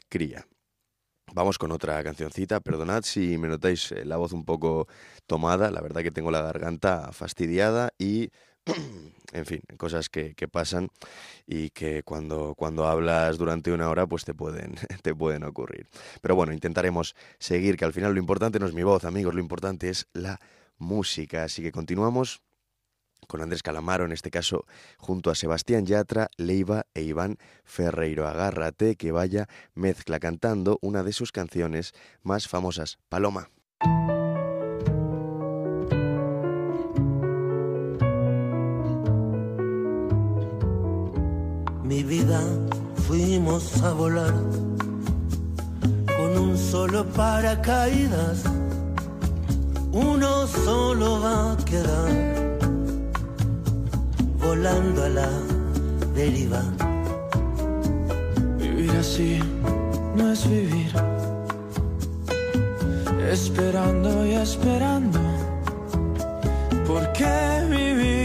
cría. 0.08 0.46
Vamos 1.34 1.58
con 1.58 1.72
otra 1.72 2.02
cancioncita, 2.02 2.60
perdonad 2.60 3.02
si 3.02 3.36
me 3.36 3.48
notáis 3.48 3.92
eh, 3.92 4.06
la 4.06 4.16
voz 4.16 4.32
un 4.32 4.46
poco 4.46 4.88
tomada, 5.26 5.70
la 5.70 5.82
verdad 5.82 6.02
que 6.02 6.10
tengo 6.10 6.30
la 6.30 6.40
garganta 6.40 7.12
fastidiada 7.12 7.92
y 7.98 8.30
en 9.32 9.46
fin, 9.46 9.60
cosas 9.76 10.08
que, 10.08 10.34
pasan 10.50 10.88
y 11.46 11.70
que 11.70 12.02
cuando, 12.02 12.54
cuando 12.56 12.86
hablas 12.86 13.38
durante 13.38 13.72
una 13.72 13.88
hora 13.88 14.06
pues 14.06 14.24
te 14.24 14.34
pueden, 14.34 14.74
te 15.02 15.14
pueden 15.14 15.44
ocurrir. 15.44 15.86
Pero 16.20 16.34
bueno, 16.34 16.52
intentaremos 16.52 17.14
seguir, 17.38 17.76
que 17.76 17.84
al 17.84 17.92
final 17.92 18.12
lo 18.14 18.20
importante 18.20 18.58
no 18.58 18.66
es 18.66 18.74
mi 18.74 18.82
voz, 18.82 19.04
amigos, 19.04 19.34
lo 19.34 19.40
importante 19.40 19.88
es 19.88 20.06
la 20.12 20.38
música. 20.78 21.44
Así 21.44 21.62
que 21.62 21.72
continuamos 21.72 22.40
con 23.26 23.42
Andrés 23.42 23.62
Calamaro, 23.62 24.04
en 24.04 24.12
este 24.12 24.30
caso 24.30 24.64
junto 24.96 25.30
a 25.30 25.34
Sebastián 25.34 25.86
Yatra, 25.86 26.28
Leiva 26.36 26.86
e 26.94 27.02
Iván 27.02 27.36
Ferreiro. 27.64 28.26
Agárrate 28.26 28.96
que 28.96 29.12
vaya 29.12 29.48
mezcla 29.74 30.18
cantando 30.18 30.78
una 30.80 31.02
de 31.02 31.12
sus 31.12 31.32
canciones 31.32 31.92
más 32.22 32.48
famosas, 32.48 32.98
Paloma. 33.08 33.50
Mi 41.88 42.02
vida 42.02 42.42
fuimos 43.06 43.82
a 43.82 43.92
volar 43.94 44.34
con 46.18 46.36
un 46.36 46.58
solo 46.58 47.02
paracaídas, 47.06 48.44
uno 49.92 50.46
solo 50.46 51.18
va 51.22 51.52
a 51.52 51.56
quedar 51.64 52.10
volando 54.38 55.02
a 55.02 55.08
la 55.08 55.30
deriva. 56.14 56.62
Vivir 58.58 58.90
así 58.90 59.40
no 60.14 60.30
es 60.30 60.46
vivir, 60.46 60.92
esperando 63.32 64.26
y 64.26 64.34
esperando, 64.34 65.20
porque 66.86 67.64
vivir 67.70 68.17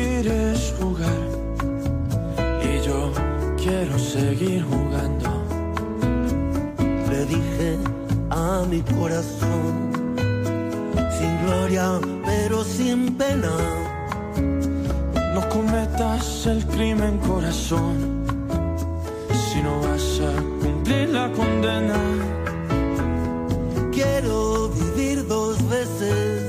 quiero 3.63 3.97
seguir 3.97 4.63
jugando. 4.63 5.29
Le 7.09 7.25
dije 7.25 7.77
a 8.29 8.63
mi 8.69 8.81
corazón, 8.81 9.91
sin 11.17 11.33
gloria 11.45 11.99
pero 12.25 12.63
sin 12.63 13.15
pena 13.15 13.53
no 15.33 15.47
cometas 15.49 16.45
el 16.47 16.65
crimen, 16.67 17.17
corazón, 17.19 17.95
si 19.31 19.61
no 19.61 19.79
vas 19.81 20.19
a 20.31 20.33
cumplir 20.61 21.09
la 21.09 21.31
condena. 21.31 21.99
Quiero 23.91 24.69
vivir 24.69 25.25
dos 25.27 25.57
veces 25.69 26.41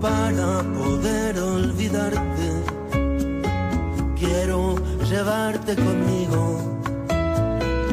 para 0.00 0.62
poder 0.78 1.38
olvidarte. 1.38 2.48
Quiero 4.16 4.69
llevarte 5.10 5.74
conmigo 5.74 6.78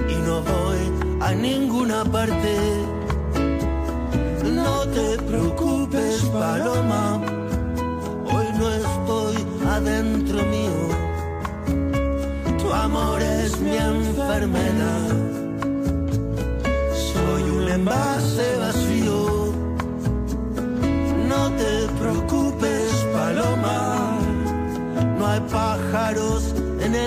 y 0.07 0.15
no 0.27 0.41
voy 0.41 0.81
a 1.19 1.33
ninguna 1.33 2.05
parte. 2.05 2.55
No 4.43 4.85
te 4.87 5.17
preocupes, 5.23 6.21
paloma 6.31 7.19
no 8.57 8.69
estoy 8.69 9.35
adentro 9.67 10.43
mío. 10.45 10.87
Tu 12.57 12.73
amor 12.73 13.21
es 13.21 13.59
mi 13.59 13.77
enfermedad. 13.77 15.09
Soy 17.13 17.43
un 17.43 17.67
envase 17.69 18.56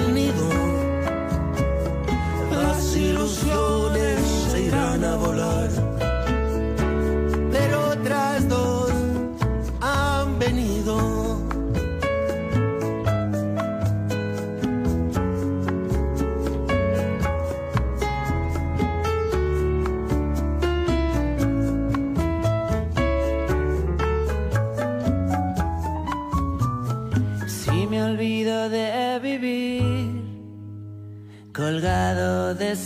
en 0.09 0.17
el 0.17 0.30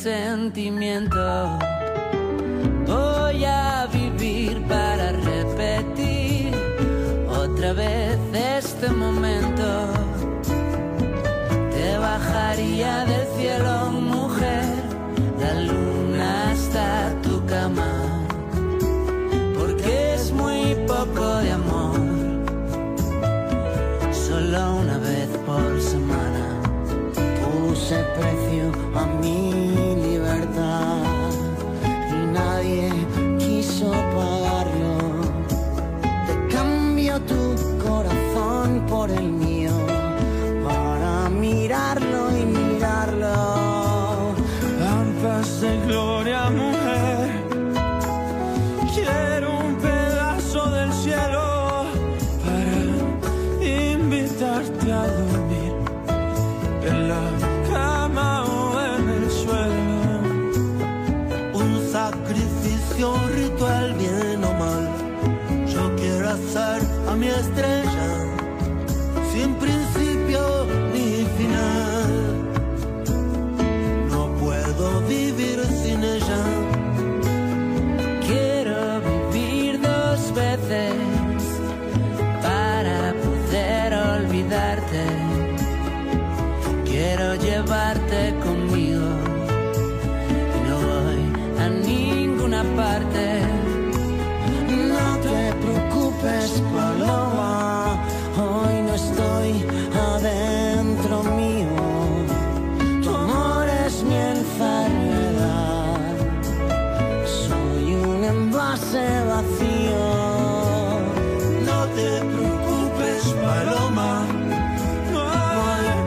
sentimiento. 0.04 1.58
Voy 2.86 3.42
a 3.46 3.88
vivir 3.90 4.60
para 4.68 5.12
repetir 5.12 6.52
otra 7.26 7.72
vez 7.72 8.03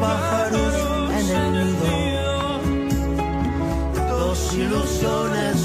pájaros 0.07 0.75
en 1.19 1.27
el 1.43 1.67
nido. 1.83 2.31
Dos 4.09 4.39
ilusiones 4.53 5.56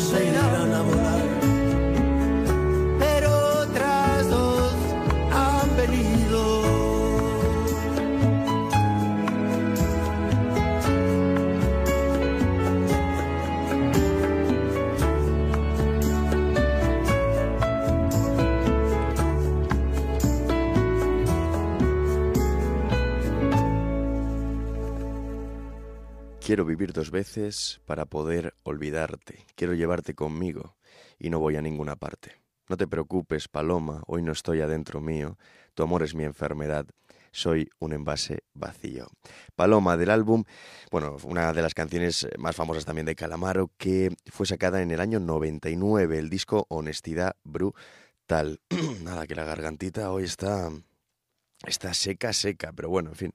Quiero 26.52 26.66
vivir 26.66 26.92
dos 26.92 27.10
veces 27.10 27.80
para 27.86 28.04
poder 28.04 28.52
olvidarte. 28.62 29.46
Quiero 29.54 29.72
llevarte 29.72 30.14
conmigo 30.14 30.76
y 31.18 31.30
no 31.30 31.38
voy 31.40 31.56
a 31.56 31.62
ninguna 31.62 31.96
parte. 31.96 32.42
No 32.68 32.76
te 32.76 32.86
preocupes, 32.86 33.48
Paloma, 33.48 34.02
hoy 34.06 34.22
no 34.22 34.32
estoy 34.32 34.60
adentro 34.60 35.00
mío. 35.00 35.38
Tu 35.72 35.82
amor 35.82 36.02
es 36.02 36.14
mi 36.14 36.24
enfermedad. 36.24 36.84
Soy 37.30 37.70
un 37.78 37.94
envase 37.94 38.40
vacío. 38.52 39.06
Paloma 39.56 39.96
del 39.96 40.10
álbum, 40.10 40.44
bueno, 40.90 41.16
una 41.24 41.54
de 41.54 41.62
las 41.62 41.72
canciones 41.72 42.28
más 42.36 42.54
famosas 42.54 42.84
también 42.84 43.06
de 43.06 43.14
Calamaro, 43.14 43.70
que 43.78 44.14
fue 44.26 44.44
sacada 44.44 44.82
en 44.82 44.90
el 44.90 45.00
año 45.00 45.20
99, 45.20 46.18
el 46.18 46.28
disco 46.28 46.66
Honestidad 46.68 47.34
Brutal. 47.44 48.60
Nada, 49.02 49.26
que 49.26 49.36
la 49.36 49.44
gargantita 49.44 50.12
hoy 50.12 50.24
está 50.24 50.68
Está 51.66 51.94
seca, 51.94 52.32
seca, 52.32 52.72
pero 52.74 52.88
bueno, 52.88 53.10
en 53.10 53.16
fin. 53.16 53.32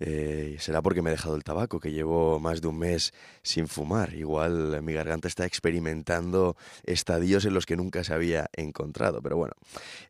eh, 0.00 0.56
será 0.58 0.82
porque 0.82 1.00
me 1.00 1.10
he 1.10 1.12
dejado 1.12 1.36
el 1.36 1.44
tabaco, 1.44 1.78
que 1.78 1.92
llevo 1.92 2.40
más 2.40 2.60
de 2.60 2.66
un 2.68 2.78
mes 2.78 3.12
sin 3.42 3.68
fumar. 3.68 4.14
Igual 4.14 4.82
mi 4.82 4.94
garganta 4.94 5.28
está 5.28 5.46
experimentando 5.46 6.56
estadios 6.84 7.44
en 7.44 7.54
los 7.54 7.66
que 7.66 7.76
nunca 7.76 8.02
se 8.02 8.12
había 8.12 8.48
encontrado. 8.54 9.22
Pero 9.22 9.36
bueno, 9.36 9.54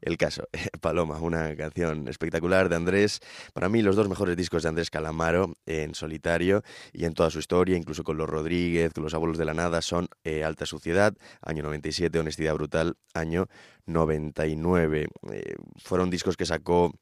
el 0.00 0.16
caso. 0.16 0.48
Paloma, 0.80 1.18
una 1.20 1.54
canción 1.56 2.08
espectacular 2.08 2.70
de 2.70 2.76
Andrés. 2.76 3.20
Para 3.52 3.68
mí, 3.68 3.82
los 3.82 3.96
dos 3.96 4.08
mejores 4.08 4.36
discos 4.36 4.62
de 4.62 4.70
Andrés 4.70 4.88
Calamaro 4.90 5.54
en 5.66 5.94
solitario 5.94 6.62
y 6.92 7.04
en 7.04 7.12
toda 7.12 7.30
su 7.30 7.38
historia, 7.38 7.76
incluso 7.76 8.02
con 8.02 8.16
los 8.16 8.28
Rodríguez, 8.28 8.94
con 8.94 9.04
los 9.04 9.12
Abuelos 9.14 9.36
de 9.36 9.44
la 9.44 9.54
Nada, 9.54 9.82
son 9.82 10.08
eh, 10.24 10.42
Alta 10.42 10.64
Suciedad, 10.64 11.14
año 11.42 11.62
97, 11.64 12.18
Honestidad 12.18 12.54
Brutal, 12.54 12.96
año 13.12 13.48
99. 13.86 15.08
Eh, 15.32 15.54
fueron 15.76 16.08
discos 16.08 16.36
que 16.38 16.46
sacó 16.46 16.92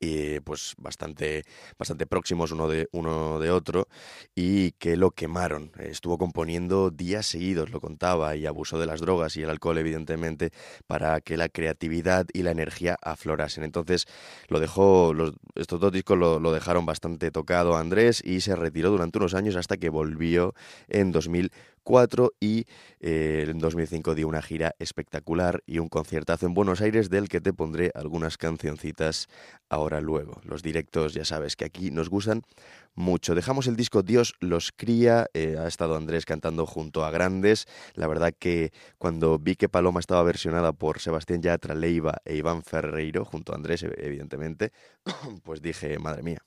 y 0.00 0.40
pues 0.40 0.74
bastante, 0.78 1.44
bastante 1.78 2.06
próximos 2.06 2.52
uno 2.52 2.68
de, 2.68 2.88
uno 2.92 3.38
de 3.40 3.50
otro 3.50 3.88
y 4.34 4.72
que 4.72 4.96
lo 4.96 5.10
quemaron. 5.10 5.72
Estuvo 5.78 6.18
componiendo 6.18 6.90
días 6.90 7.26
seguidos, 7.26 7.70
lo 7.70 7.80
contaba, 7.80 8.36
y 8.36 8.46
abusó 8.46 8.78
de 8.78 8.86
las 8.86 9.00
drogas 9.00 9.36
y 9.36 9.42
el 9.42 9.50
alcohol, 9.50 9.78
evidentemente, 9.78 10.50
para 10.86 11.20
que 11.20 11.36
la 11.36 11.48
creatividad 11.48 12.26
y 12.32 12.42
la 12.42 12.50
energía 12.50 12.96
aflorasen. 13.02 13.64
Entonces, 13.64 14.06
lo 14.48 14.60
dejó, 14.60 15.12
estos 15.54 15.80
dos 15.80 15.92
discos 15.92 16.18
lo, 16.18 16.40
lo 16.40 16.52
dejaron 16.52 16.86
bastante 16.86 17.30
tocado 17.30 17.76
a 17.76 17.80
Andrés 17.80 18.22
y 18.24 18.40
se 18.40 18.56
retiró 18.56 18.90
durante 18.90 19.18
unos 19.18 19.34
años 19.34 19.56
hasta 19.56 19.76
que 19.76 19.88
volvió 19.88 20.54
en 20.88 21.12
2004 21.86 22.32
y 22.40 22.66
eh, 23.00 23.46
en 23.48 23.58
2005 23.58 24.14
dio 24.14 24.26
una 24.28 24.42
gira 24.42 24.74
espectacular 24.78 25.62
y 25.66 25.78
un 25.78 25.88
conciertazo 25.88 26.46
en 26.46 26.54
Buenos 26.54 26.80
Aires 26.80 27.10
del 27.10 27.28
que 27.28 27.40
te 27.40 27.52
pondré 27.52 27.92
algunas 27.94 28.36
cancioncitas 28.36 29.28
ahora 29.68 30.00
luego. 30.00 30.40
Los 30.44 30.62
directos 30.62 31.14
ya 31.14 31.24
sabes 31.24 31.54
que 31.54 31.64
aquí 31.64 31.90
nos 31.92 32.08
gustan 32.10 32.42
mucho. 32.94 33.34
Dejamos 33.34 33.68
el 33.68 33.76
disco 33.76 34.02
Dios 34.02 34.34
los 34.40 34.72
cría, 34.72 35.26
eh, 35.32 35.56
ha 35.58 35.68
estado 35.68 35.96
Andrés 35.96 36.24
cantando 36.24 36.66
junto 36.66 37.04
a 37.04 37.10
grandes. 37.10 37.66
La 37.94 38.08
verdad 38.08 38.34
que 38.36 38.72
cuando 38.98 39.38
vi 39.38 39.54
que 39.54 39.68
Paloma 39.68 40.00
estaba 40.00 40.22
versionada 40.24 40.72
por 40.72 40.98
Sebastián 40.98 41.40
Yatra, 41.42 41.74
Leiva 41.74 42.16
e 42.24 42.34
Iván 42.36 42.62
Ferreiro, 42.62 43.24
junto 43.24 43.52
a 43.52 43.56
Andrés 43.56 43.84
ev- 43.84 43.94
evidentemente, 43.98 44.72
pues 45.44 45.62
dije, 45.62 45.98
madre 45.98 46.22
mía, 46.22 46.38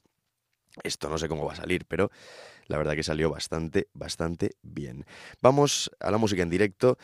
esto 0.83 1.09
no 1.09 1.17
sé 1.17 1.27
cómo 1.27 1.45
va 1.45 1.53
a 1.53 1.57
salir, 1.57 1.85
pero 1.85 2.11
la 2.67 2.77
verdad 2.77 2.95
que 2.95 3.03
salió 3.03 3.29
bastante, 3.29 3.87
bastante 3.93 4.51
bien. 4.61 5.05
Vamos 5.41 5.91
a 5.99 6.11
la 6.11 6.17
música 6.17 6.43
en 6.43 6.49
directo. 6.49 6.97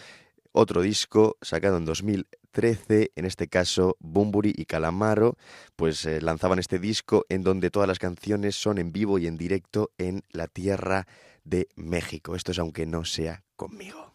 Otro 0.51 0.81
disco 0.81 1.37
sacado 1.41 1.75
en 1.75 1.85
2013, 1.85 3.11
en 3.15 3.25
este 3.25 3.49
caso 3.49 3.97
Bumburi 3.99 4.53
y 4.55 4.65
Calamaro, 4.65 5.35
pues 5.75 6.05
eh, 6.05 6.21
lanzaban 6.21 6.59
este 6.59 6.79
disco 6.79 7.25
en 7.27 7.43
donde 7.43 7.71
todas 7.71 7.89
las 7.89 7.99
canciones 7.99 8.55
son 8.55 8.77
en 8.77 8.93
vivo 8.93 9.19
y 9.19 9.27
en 9.27 9.37
directo 9.37 9.91
en 9.97 10.23
la 10.31 10.47
tierra 10.47 11.07
de 11.43 11.67
México. 11.75 12.37
Esto 12.37 12.53
es 12.53 12.59
aunque 12.59 12.85
no 12.85 13.03
sea 13.03 13.43
conmigo. 13.57 14.14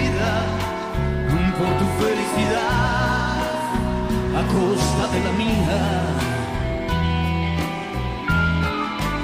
por 1.61 1.73
tu 1.77 1.87
felicidad 2.03 3.41
a 4.39 4.41
costa 4.55 5.03
de 5.13 5.19
la 5.25 5.33
mía. 5.43 5.81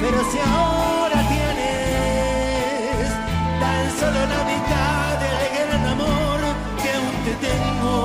Pero 0.02 0.20
si 0.32 0.38
ahora 0.56 1.20
tienes 1.36 3.06
tan 3.64 3.84
solo 4.00 4.20
la 4.36 4.42
mitad 4.52 5.10
del 5.24 5.40
gran 5.56 5.84
amor 5.96 6.40
que 6.82 6.90
aún 6.98 7.16
te 7.28 7.34
tengo, 7.48 7.96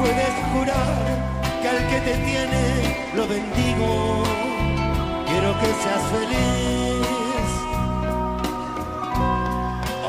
puedes 0.00 0.34
jurar 0.52 1.02
que 1.60 1.68
al 1.74 1.80
que 1.90 1.98
te 2.08 2.14
tiene 2.28 2.64
lo 3.14 3.24
bendigo. 3.28 3.90
Quiero 5.28 5.50
que 5.60 5.70
seas 5.82 6.04
feliz, 6.16 7.48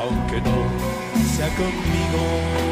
aunque 0.02 0.40
no 0.40 0.93
conmigo. 1.42 2.64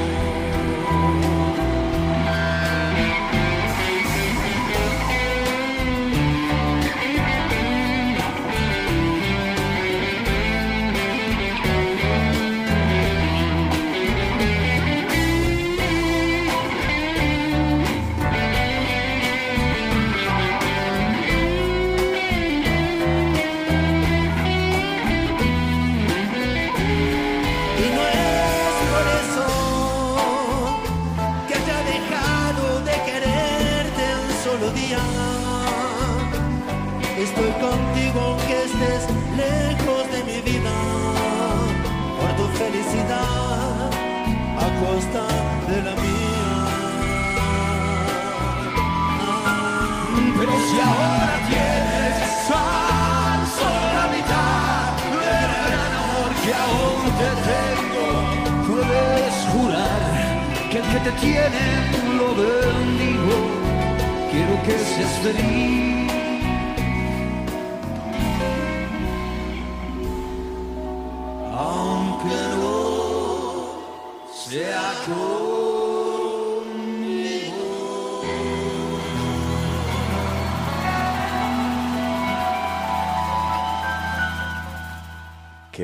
costa 44.85 45.25
de 45.69 45.79
la 45.87 45.95
mía. 46.03 46.53
Pero 50.39 50.53
si 50.69 50.77
ahora 50.89 51.35
tienes 51.51 52.15
sal, 52.49 53.41
solo 53.59 53.89
la 54.01 54.07
mitad 54.15 54.87
del 55.15 55.53
gran 55.71 55.93
amor 56.03 56.31
que 56.43 56.53
aún 56.67 57.03
te 57.21 57.31
tengo, 57.51 58.07
puedes 58.69 59.35
jurar 59.53 60.03
que 60.71 60.79
el 60.83 60.87
que 60.93 61.01
te 61.07 61.13
tiene 61.25 61.65
lo 62.19 62.29
bendigo. 62.43 63.37
Quiero 64.33 64.55
que 64.67 64.75
seas 64.91 65.15
feliz. 65.25 66.22
Sea 74.53 74.93
conmigo. 75.07 76.43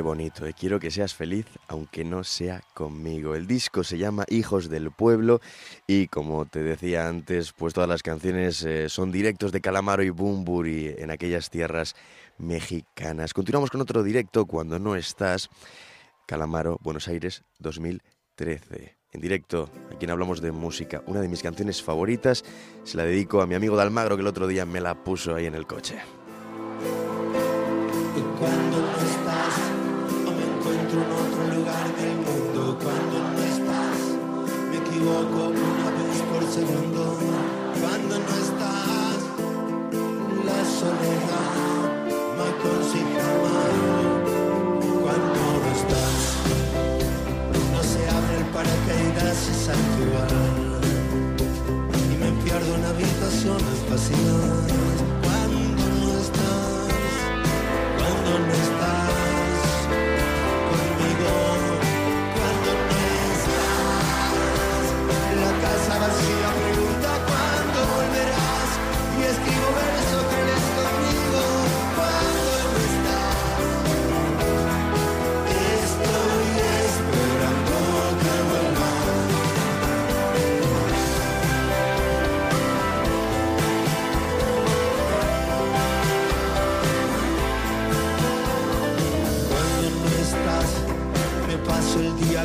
bonito. 0.03 0.45
quiero 0.57 0.79
que 0.79 0.91
seas 0.91 1.15
feliz, 1.15 1.47
aunque 1.67 2.05
no 2.05 2.23
sea 2.25 2.63
conmigo. 2.75 3.35
El 3.35 3.47
disco 3.47 3.83
se 3.83 3.97
llama 3.99 4.25
Hijos 4.29 4.69
del 4.69 4.91
Pueblo 4.91 5.41
y 5.87 6.07
como 6.09 6.45
te 6.45 6.63
decía 6.63 7.09
antes, 7.09 7.53
pues 7.53 7.73
todas 7.75 7.89
las 7.89 8.03
canciones 8.03 8.63
eh, 8.65 8.91
son 8.91 9.11
directos 9.11 9.51
de 9.51 9.63
Calamaro 9.63 10.03
y 10.03 10.11
Bumburi 10.11 10.95
en 10.99 11.11
aquellas 11.11 11.51
tierras 11.51 11.97
mexicanas. 12.37 13.33
Continuamos 13.33 13.71
con 13.71 13.81
otro 13.81 14.03
directo 14.03 14.45
cuando 14.47 14.79
no 14.79 14.95
estás. 14.95 15.49
Calamaro, 16.27 16.79
Buenos 16.83 17.09
Aires 17.09 17.43
2013. 18.39 18.97
En 19.11 19.21
directo, 19.21 19.71
aquí 19.87 19.97
quien 19.99 20.11
hablamos 20.11 20.41
de 20.41 20.53
música. 20.53 21.03
Una 21.07 21.21
de 21.21 21.29
mis 21.29 21.43
canciones 21.43 21.83
favoritas 21.83 22.45
se 22.85 22.97
la 22.97 23.05
dedico 23.05 23.41
a 23.41 23.47
mi 23.47 23.55
amigo 23.55 23.75
Dalmagro 23.75 24.17
que 24.17 24.21
el 24.21 24.27
otro 24.27 24.47
día 24.47 24.67
me 24.67 24.81
la 24.81 25.03
puso 25.03 25.35
ahí 25.35 25.47
en 25.47 25.55
el 25.55 25.67
coche. 25.67 25.99
Cuando 28.39 28.79
no 28.79 28.97
estás 28.99 29.59
encuentro 30.59 31.01
en 31.01 31.11
otro 31.11 31.57
lugar 31.57 31.97
del 31.97 32.17
mundo 32.17 32.79
cuando 32.83 33.19
no 33.19 33.43
estás. 33.43 33.99
Me 34.71 34.77
equivoco 34.77 35.49
una 35.49 35.91
vez 35.91 36.23
por 36.31 36.45
segundo 36.47 37.19
cuando 37.81 38.19
no 38.19 38.37
estás. 38.37 39.19
La 40.45 40.65
soledad 40.65 41.68
paracaídas 48.59 49.39
y 49.51 49.55
salto. 49.67 50.03
Y 52.11 52.17
me 52.17 52.31
pierdo 52.43 52.75
en 52.75 52.85
habitaciones 52.87 53.79
vacías 53.89 54.67
cuando 55.23 55.85
no 55.95 56.19
estás. 56.19 56.89
Cuando 57.99 58.39
no 58.47 58.53
estás. 58.53 58.99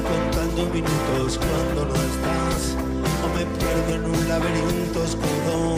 Contando 0.02 0.66
minutos 0.74 1.38
cuando 1.38 1.86
no 1.86 1.94
estás. 1.94 2.76
O 3.24 3.28
me 3.36 3.46
pierdo 3.58 3.96
en 3.96 4.06
un 4.06 4.28
laberinto 4.28 5.02
oscuro 5.02 5.78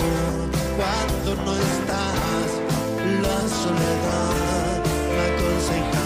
cuando 0.78 1.44
no 1.44 1.54
estás. 1.56 2.48
La 3.22 3.40
soledad 3.50 4.84
me 5.12 5.24
aconseja 5.36 6.05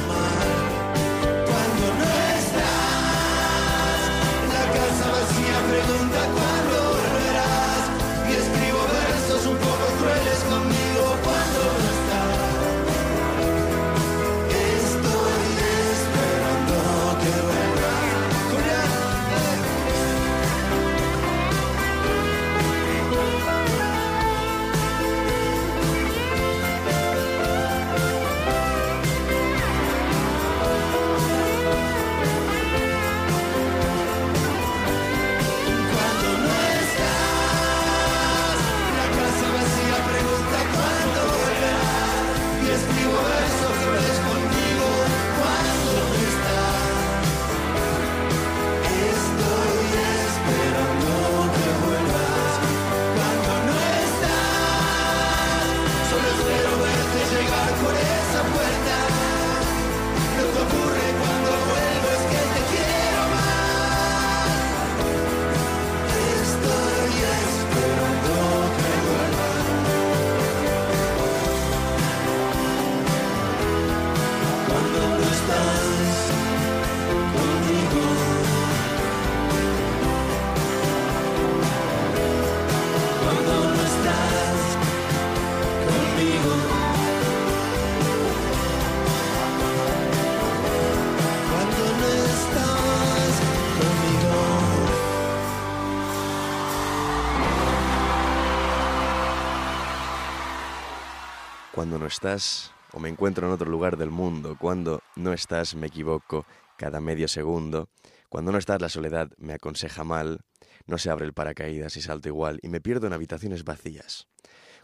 Cuando 101.74 102.00
no 102.00 102.08
estás 102.08 102.72
o 102.94 103.00
me 103.00 103.10
encuentro 103.10 103.46
en 103.46 103.54
otro 103.54 103.70
lugar 103.70 103.96
del 103.96 104.10
mundo, 104.10 104.58
cuando 104.60 105.02
no 105.16 105.34
estás 105.34 105.76
me 105.76 105.88
equivoco 105.88 106.46
cada 106.78 107.00
medio 107.00 107.28
segundo, 107.28 107.90
Cuando 108.30 108.52
no 108.52 108.60
estás, 108.60 108.80
la 108.80 108.90
soledad 108.90 109.32
me 109.38 109.54
aconseja 109.54 110.04
mal, 110.04 110.42
no 110.86 111.00
se 111.00 111.10
abre 111.10 111.26
el 111.26 111.34
paracaídas 111.34 111.98
y 111.98 112.02
salto 112.02 112.30
igual, 112.30 112.60
y 112.62 112.70
me 112.70 112.80
pierdo 112.80 113.08
en 113.08 113.14
habitaciones 113.14 113.64
vacías. 113.64 114.28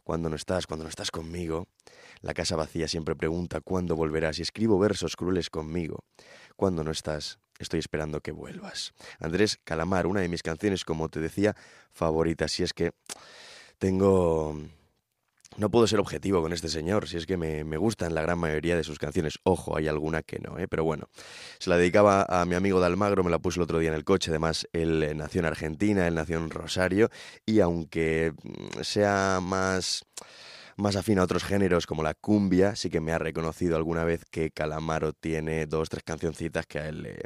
Cuando 0.04 0.30
no 0.30 0.36
estás, 0.36 0.66
cuando 0.66 0.84
no 0.84 0.90
estás 0.90 1.12
conmigo, 1.12 1.68
la 2.22 2.34
casa 2.34 2.56
vacía 2.56 2.88
siempre 2.88 3.16
pregunta 3.16 3.62
cuándo 3.62 3.96
volverás 3.96 4.40
y 4.40 4.42
escribo 4.42 4.80
versos 4.80 5.16
crueles 5.16 5.52
conmigo. 5.52 6.06
Cuando 6.56 6.84
no 6.84 6.90
estás, 6.90 7.38
estoy 7.60 7.80
esperando 7.80 8.20
que 8.22 8.32
vuelvas. 8.32 8.94
Andrés 9.20 9.60
Calamar, 9.64 10.08
una 10.08 10.22
de 10.22 10.30
mis 10.30 10.42
canciones, 10.42 10.84
como 10.84 11.10
te 11.10 11.20
decía, 11.20 11.56
favoritas, 11.92 12.60
y 12.60 12.64
es 12.64 12.74
que 12.74 12.94
tengo 13.78 14.58
no 15.58 15.70
puedo 15.70 15.88
ser 15.88 16.00
objetivo 16.00 16.42
con 16.42 16.54
este 16.54 16.68
señor, 16.68 17.08
si 17.08 17.18
es 17.18 17.26
que 17.26 17.38
me, 17.38 17.78
gustan 17.78 18.14
la 18.14 18.22
gran 18.22 18.40
mayoría 18.40 18.76
de 18.76 18.84
sus 18.84 19.00
canciones. 19.00 19.40
Ojo, 19.44 19.78
hay 19.78 19.88
alguna 19.88 20.22
que 20.22 20.40
no, 20.40 20.58
¿eh? 20.58 20.68
pero 20.68 20.84
bueno. 20.84 21.10
Se 21.60 21.70
la 21.70 21.78
dedicaba 21.78 22.26
a 22.28 22.46
mi 22.46 22.56
amigo 22.56 22.80
Dalmagro, 22.80 23.24
me 23.24 23.32
la 23.32 23.40
puse 23.40 23.60
el 23.60 23.64
otro 23.64 23.80
día 23.80 23.90
en 23.90 23.96
el 23.96 24.04
coche. 24.04 24.32
Además, 24.32 24.68
él 24.74 25.04
eh, 25.04 25.14
nació 25.14 25.40
en 25.40 25.46
Argentina, 25.46 26.08
él 26.08 26.16
nació 26.16 26.38
en 26.38 26.50
Rosario, 26.50 27.10
y 27.46 27.60
aunque 27.60 28.34
mm, 28.44 28.82
sea 28.82 29.40
más 29.42 30.04
más 30.78 30.98
afín 30.98 31.20
a 31.20 31.24
otros 31.24 31.46
géneros 31.46 31.88
como 31.88 32.04
la 32.04 32.14
cumbia, 32.14 32.76
sí 32.76 32.90
que 32.90 33.00
me 33.00 33.14
ha 33.14 33.18
reconocido 33.18 33.78
alguna 33.78 34.04
vez 34.04 34.26
que 34.30 34.52
Calamaro 34.52 35.14
tiene 35.14 35.68
dos, 35.68 35.88
tres 35.88 36.04
cancioncitas 36.04 36.66
que 36.66 36.80
a 36.80 36.90
él 36.90 37.02
le, 37.02 37.22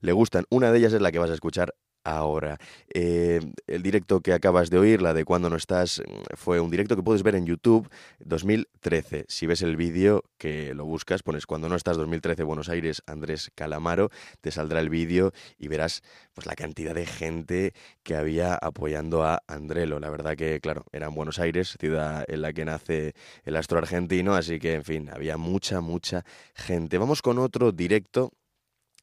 le, 0.00 0.12
gustan. 0.12 0.46
Una 0.50 0.72
de 0.72 0.78
ellas 0.78 0.92
es 0.92 1.00
la 1.00 1.12
que 1.12 1.20
vas 1.20 1.30
a 1.30 1.34
escuchar 1.34 1.74
ahora. 2.04 2.58
Eh, 2.92 3.40
el 3.66 3.82
directo 3.82 4.20
que 4.20 4.32
acabas 4.32 4.70
de 4.70 4.78
oír, 4.78 5.02
la 5.02 5.14
de 5.14 5.24
Cuando 5.24 5.50
no 5.50 5.56
estás, 5.56 6.02
fue 6.34 6.60
un 6.60 6.70
directo 6.70 6.96
que 6.96 7.02
puedes 7.02 7.22
ver 7.22 7.34
en 7.34 7.46
YouTube 7.46 7.88
2013. 8.20 9.26
Si 9.28 9.46
ves 9.46 9.62
el 9.62 9.76
vídeo, 9.76 10.24
que 10.38 10.74
lo 10.74 10.84
buscas, 10.84 11.22
pones 11.22 11.46
Cuando 11.46 11.68
no 11.68 11.76
estás 11.76 11.96
2013 11.96 12.42
Buenos 12.42 12.68
Aires 12.68 13.02
Andrés 13.06 13.50
Calamaro, 13.54 14.10
te 14.40 14.50
saldrá 14.50 14.80
el 14.80 14.88
vídeo 14.88 15.32
y 15.58 15.68
verás 15.68 16.02
pues 16.32 16.46
la 16.46 16.54
cantidad 16.54 16.94
de 16.94 17.06
gente 17.06 17.74
que 18.02 18.14
había 18.14 18.54
apoyando 18.54 19.24
a 19.24 19.42
Andrelo. 19.46 20.00
La 20.00 20.10
verdad 20.10 20.36
que, 20.36 20.60
claro, 20.60 20.84
era 20.92 21.08
en 21.08 21.14
Buenos 21.14 21.38
Aires, 21.38 21.76
ciudad 21.78 22.24
en 22.28 22.42
la 22.42 22.52
que 22.52 22.64
nace 22.64 23.14
el 23.44 23.56
astro 23.56 23.78
argentino, 23.78 24.34
así 24.34 24.58
que, 24.58 24.74
en 24.74 24.84
fin, 24.84 25.10
había 25.10 25.36
mucha, 25.36 25.80
mucha 25.80 26.24
gente. 26.54 26.98
Vamos 26.98 27.22
con 27.22 27.38
otro 27.38 27.72
directo, 27.72 28.32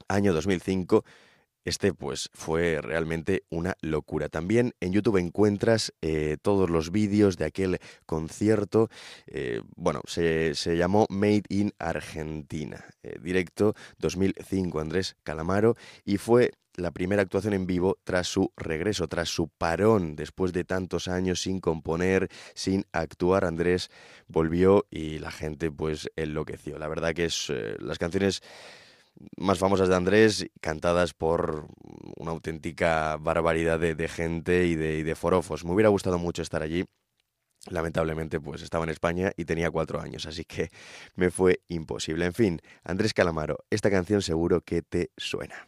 año 0.08 0.34
2005 0.34 1.04
este 1.66 1.94
pues 1.94 2.30
fue 2.34 2.80
realmente 2.82 3.44
una 3.50 3.76
locura. 3.82 4.30
También 4.30 4.74
en 4.80 4.94
YouTube 4.94 5.18
encuentras 5.18 5.94
eh, 6.02 6.38
todos 6.42 6.70
los 6.70 6.92
vídeos 6.92 7.38
de 7.38 7.46
aquel 7.46 7.80
concierto. 8.06 8.90
Eh, 9.28 9.62
bueno, 9.76 10.02
se, 10.06 10.54
llamó 10.78 11.08
Made 11.10 11.44
in 11.50 11.74
Argentina. 11.80 12.86
Eh, 13.02 13.18
directo 13.22 13.74
2005, 13.98 14.80
Andrés 14.80 15.18
Calamaro. 15.24 15.76
Y 16.06 16.18
fue 16.18 16.52
la 16.76 16.92
primera 16.92 17.24
actuación 17.24 17.54
en 17.54 17.66
vivo 17.66 17.98
tras 18.04 18.28
su 18.28 18.52
regreso, 18.58 19.08
tras 19.08 19.30
su 19.30 19.48
parón, 19.48 20.16
después 20.16 20.54
de 20.54 20.66
tantos 20.66 21.08
años 21.08 21.42
sin 21.42 21.62
componer, 21.62 22.28
sin 22.54 22.86
actuar, 22.92 23.46
Andrés 23.46 23.90
volvió 24.28 24.86
y 24.92 25.20
la 25.20 25.32
gente 25.32 25.72
pues 25.72 26.10
enloqueció. 26.18 26.78
La 26.78 26.90
verdad 26.90 27.14
que 27.14 27.26
es 27.26 27.52
las 27.80 27.98
canciones 27.98 28.44
más 29.38 29.60
famosas 29.60 29.90
de 29.90 29.96
Andrés, 29.96 30.48
cantadas 30.62 31.14
por 31.14 31.68
una 32.18 32.32
auténtica 32.32 33.18
barbaridad 33.18 33.80
de, 33.80 34.08
gente 34.08 34.66
y 34.68 34.76
de, 34.76 34.98
y 34.98 35.04
de 35.04 35.16
forofos. 35.16 35.66
Me 35.66 35.72
hubiera 35.72 35.90
gustado 35.90 36.18
mucho 36.18 36.42
estar 36.42 36.62
allí. 36.62 36.86
Lamentablemente, 37.68 38.40
pues 38.40 38.62
estaba 38.62 38.84
en 38.84 38.92
España 38.92 39.32
y 39.38 39.46
tenía 39.46 39.72
cuatro 39.72 40.00
años, 40.00 40.28
así 40.28 40.46
que 40.46 40.70
me 41.16 41.32
fue 41.32 41.62
imposible. 41.68 42.26
En 42.26 42.34
fin, 42.34 42.60
Andrés 42.84 43.14
Calamaro, 43.14 43.66
esta 43.72 43.90
canción 43.90 44.22
seguro 44.22 44.62
que 44.62 44.84
te 44.84 45.10
suena. 45.18 45.68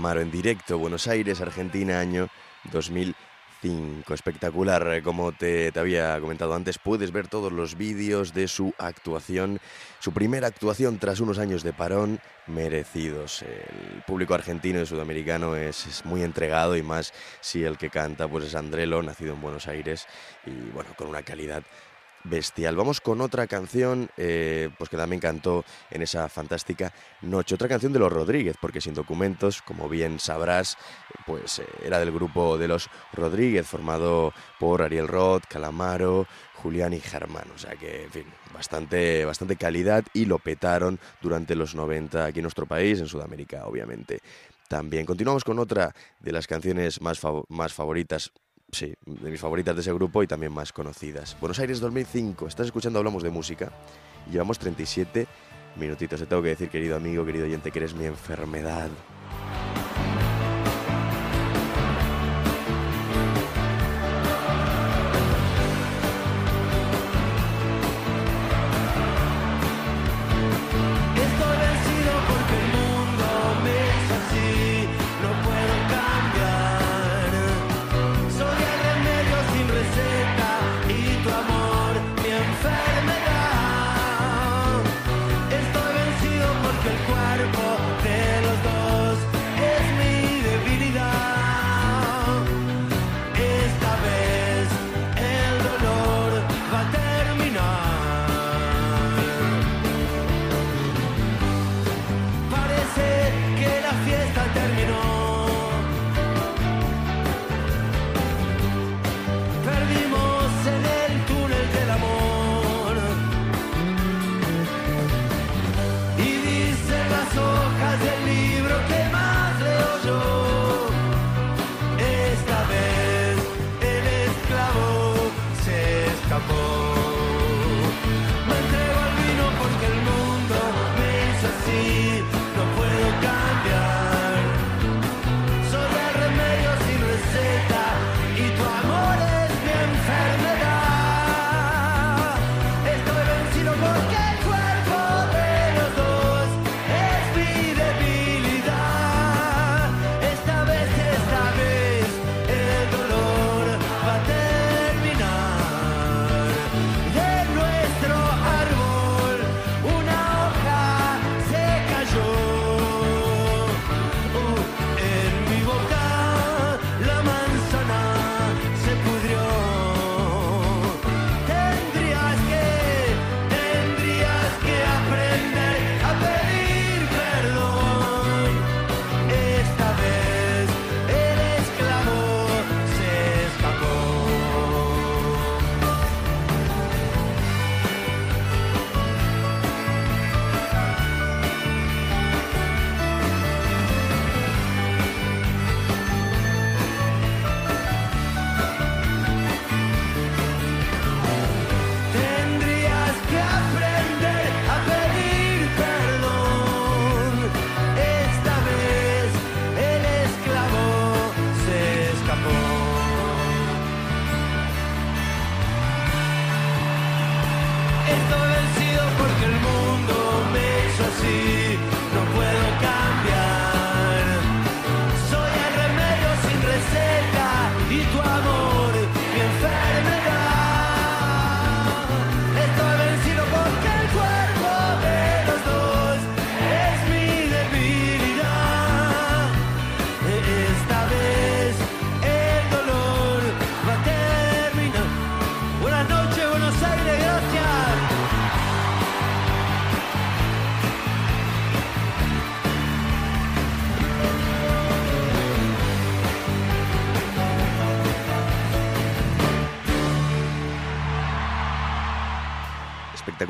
Calamaro 0.00 0.22
en 0.22 0.30
directo, 0.30 0.78
Buenos 0.78 1.06
Aires, 1.08 1.42
Argentina, 1.42 2.00
año 2.00 2.28
2005. 2.72 4.14
Espectacular, 4.14 5.02
como 5.02 5.32
te, 5.32 5.70
te, 5.72 5.78
había 5.78 6.18
comentado 6.20 6.54
antes, 6.54 6.78
puedes 6.78 7.12
ver 7.12 7.28
todos 7.28 7.52
los 7.52 7.76
vídeos 7.76 8.32
de 8.32 8.48
su 8.48 8.72
actuación, 8.78 9.60
su 9.98 10.12
primera 10.12 10.46
actuación 10.46 10.98
tras 10.98 11.20
unos 11.20 11.38
años 11.38 11.62
de 11.62 11.74
parón, 11.74 12.18
merecidos. 12.46 13.42
El 13.42 14.02
público 14.06 14.32
argentino 14.32 14.80
y 14.80 14.86
sudamericano 14.86 15.54
es, 15.54 15.86
es 15.86 16.06
muy 16.06 16.22
entregado 16.22 16.78
y 16.78 16.82
más 16.82 17.12
si 17.42 17.62
el 17.62 17.76
que 17.76 17.90
canta 17.90 18.26
pues 18.26 18.46
es 18.46 18.54
Andrelo, 18.54 19.02
nacido 19.02 19.34
en 19.34 19.42
Buenos 19.42 19.68
Aires 19.68 20.06
y 20.46 20.70
bueno, 20.70 20.94
con 20.96 21.08
una 21.08 21.22
calidad 21.22 21.62
bestial. 22.24 22.76
Vamos 22.76 23.00
con 23.00 23.20
otra 23.20 23.46
canción, 23.46 24.10
eh, 24.16 24.70
pues 24.78 24.90
que 24.90 24.96
también 24.96 25.20
cantó 25.20 25.64
en 25.90 26.02
esa 26.02 26.28
fantástica 26.28 26.92
noche. 27.22 27.54
Otra 27.54 27.68
canción 27.68 27.92
de 27.92 27.98
los 27.98 28.12
Rodríguez, 28.12 28.56
porque 28.60 28.80
sin 28.80 28.94
documentos, 28.94 29.62
como 29.62 29.88
bien 29.88 30.18
sabrás, 30.18 30.76
pues 31.26 31.60
eh, 31.60 31.66
era 31.84 31.98
del 31.98 32.12
grupo 32.12 32.58
de 32.58 32.68
los 32.68 32.88
Rodríguez, 33.12 33.66
formado 33.66 34.32
por 34.58 34.82
Ariel 34.82 35.08
Roth, 35.08 35.44
Calamaro, 35.48 36.26
Julián 36.54 36.92
y 36.92 37.00
Germán. 37.00 37.50
O 37.54 37.58
sea 37.58 37.74
que, 37.76 38.04
en 38.04 38.10
fin, 38.10 38.26
bastante, 38.52 39.24
bastante 39.24 39.56
calidad 39.56 40.04
y 40.12 40.26
lo 40.26 40.38
petaron 40.38 40.98
durante 41.20 41.54
los 41.54 41.74
90 41.74 42.26
aquí 42.26 42.40
en 42.40 42.44
nuestro 42.44 42.66
país, 42.66 43.00
en 43.00 43.06
Sudamérica, 43.06 43.66
obviamente. 43.66 44.20
También 44.68 45.04
continuamos 45.04 45.42
con 45.42 45.58
otra 45.58 45.94
de 46.20 46.32
las 46.32 46.46
canciones 46.46 47.00
más, 47.00 47.18
fav 47.18 47.42
más 47.48 47.72
favoritas 47.72 48.30
sí, 48.72 48.94
de 49.06 49.30
mis 49.30 49.40
favoritas 49.40 49.74
de 49.74 49.82
ese 49.82 49.92
grupo 49.92 50.22
y 50.22 50.26
también 50.26 50.52
más 50.52 50.72
conocidas. 50.72 51.36
Buenos 51.40 51.58
Aires 51.58 51.80
2005, 51.80 52.46
estás 52.46 52.66
escuchando 52.66 52.98
Hablamos 52.98 53.22
de 53.22 53.30
Música 53.30 53.72
llevamos 54.30 54.58
37 54.58 55.26
minutitos. 55.76 56.20
Te 56.20 56.26
tengo 56.26 56.42
que 56.42 56.50
decir, 56.50 56.68
querido 56.68 56.96
amigo, 56.96 57.24
querido 57.24 57.44
oyente, 57.44 57.70
que 57.70 57.78
eres 57.78 57.94
mi 57.94 58.04
enfermedad. 58.04 58.90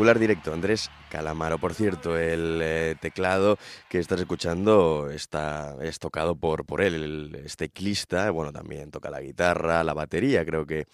Directo, 0.00 0.54
Andrés 0.54 0.90
Calamaro. 1.10 1.58
Por 1.58 1.74
cierto, 1.74 2.16
el 2.16 2.58
eh, 2.62 2.96
teclado 3.00 3.58
que 3.90 3.98
estás 3.98 4.18
escuchando 4.18 5.10
está, 5.10 5.76
es 5.82 5.98
tocado 5.98 6.34
por, 6.34 6.64
por 6.64 6.80
él, 6.80 6.94
el, 6.94 7.42
este 7.44 7.68
teclista. 7.68 8.30
Bueno, 8.30 8.50
también 8.50 8.90
toca 8.90 9.10
la 9.10 9.20
guitarra, 9.20 9.84
la 9.84 9.92
batería, 9.92 10.44
creo 10.46 10.64
que 10.64 10.86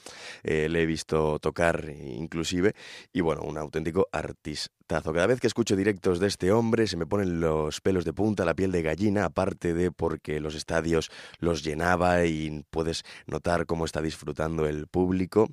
eh, 0.42 0.68
le 0.68 0.82
he 0.82 0.86
visto 0.86 1.38
tocar 1.38 1.88
inclusive. 1.88 2.74
Y 3.12 3.20
bueno, 3.20 3.42
un 3.42 3.56
auténtico 3.56 4.08
artista 4.10 4.85
Cada 4.88 5.26
vez 5.26 5.40
que 5.40 5.48
escucho 5.48 5.74
directos 5.74 6.20
de 6.20 6.28
este 6.28 6.52
hombre 6.52 6.86
se 6.86 6.96
me 6.96 7.06
ponen 7.06 7.40
los 7.40 7.80
pelos 7.80 8.04
de 8.04 8.12
punta, 8.12 8.44
la 8.44 8.54
piel 8.54 8.70
de 8.70 8.82
gallina, 8.82 9.24
aparte 9.24 9.74
de 9.74 9.90
porque 9.90 10.38
los 10.38 10.54
estadios 10.54 11.10
los 11.40 11.64
llenaba 11.64 12.24
y 12.24 12.64
puedes 12.70 13.02
notar 13.26 13.66
cómo 13.66 13.84
está 13.84 14.00
disfrutando 14.00 14.64
el 14.64 14.86
público. 14.86 15.48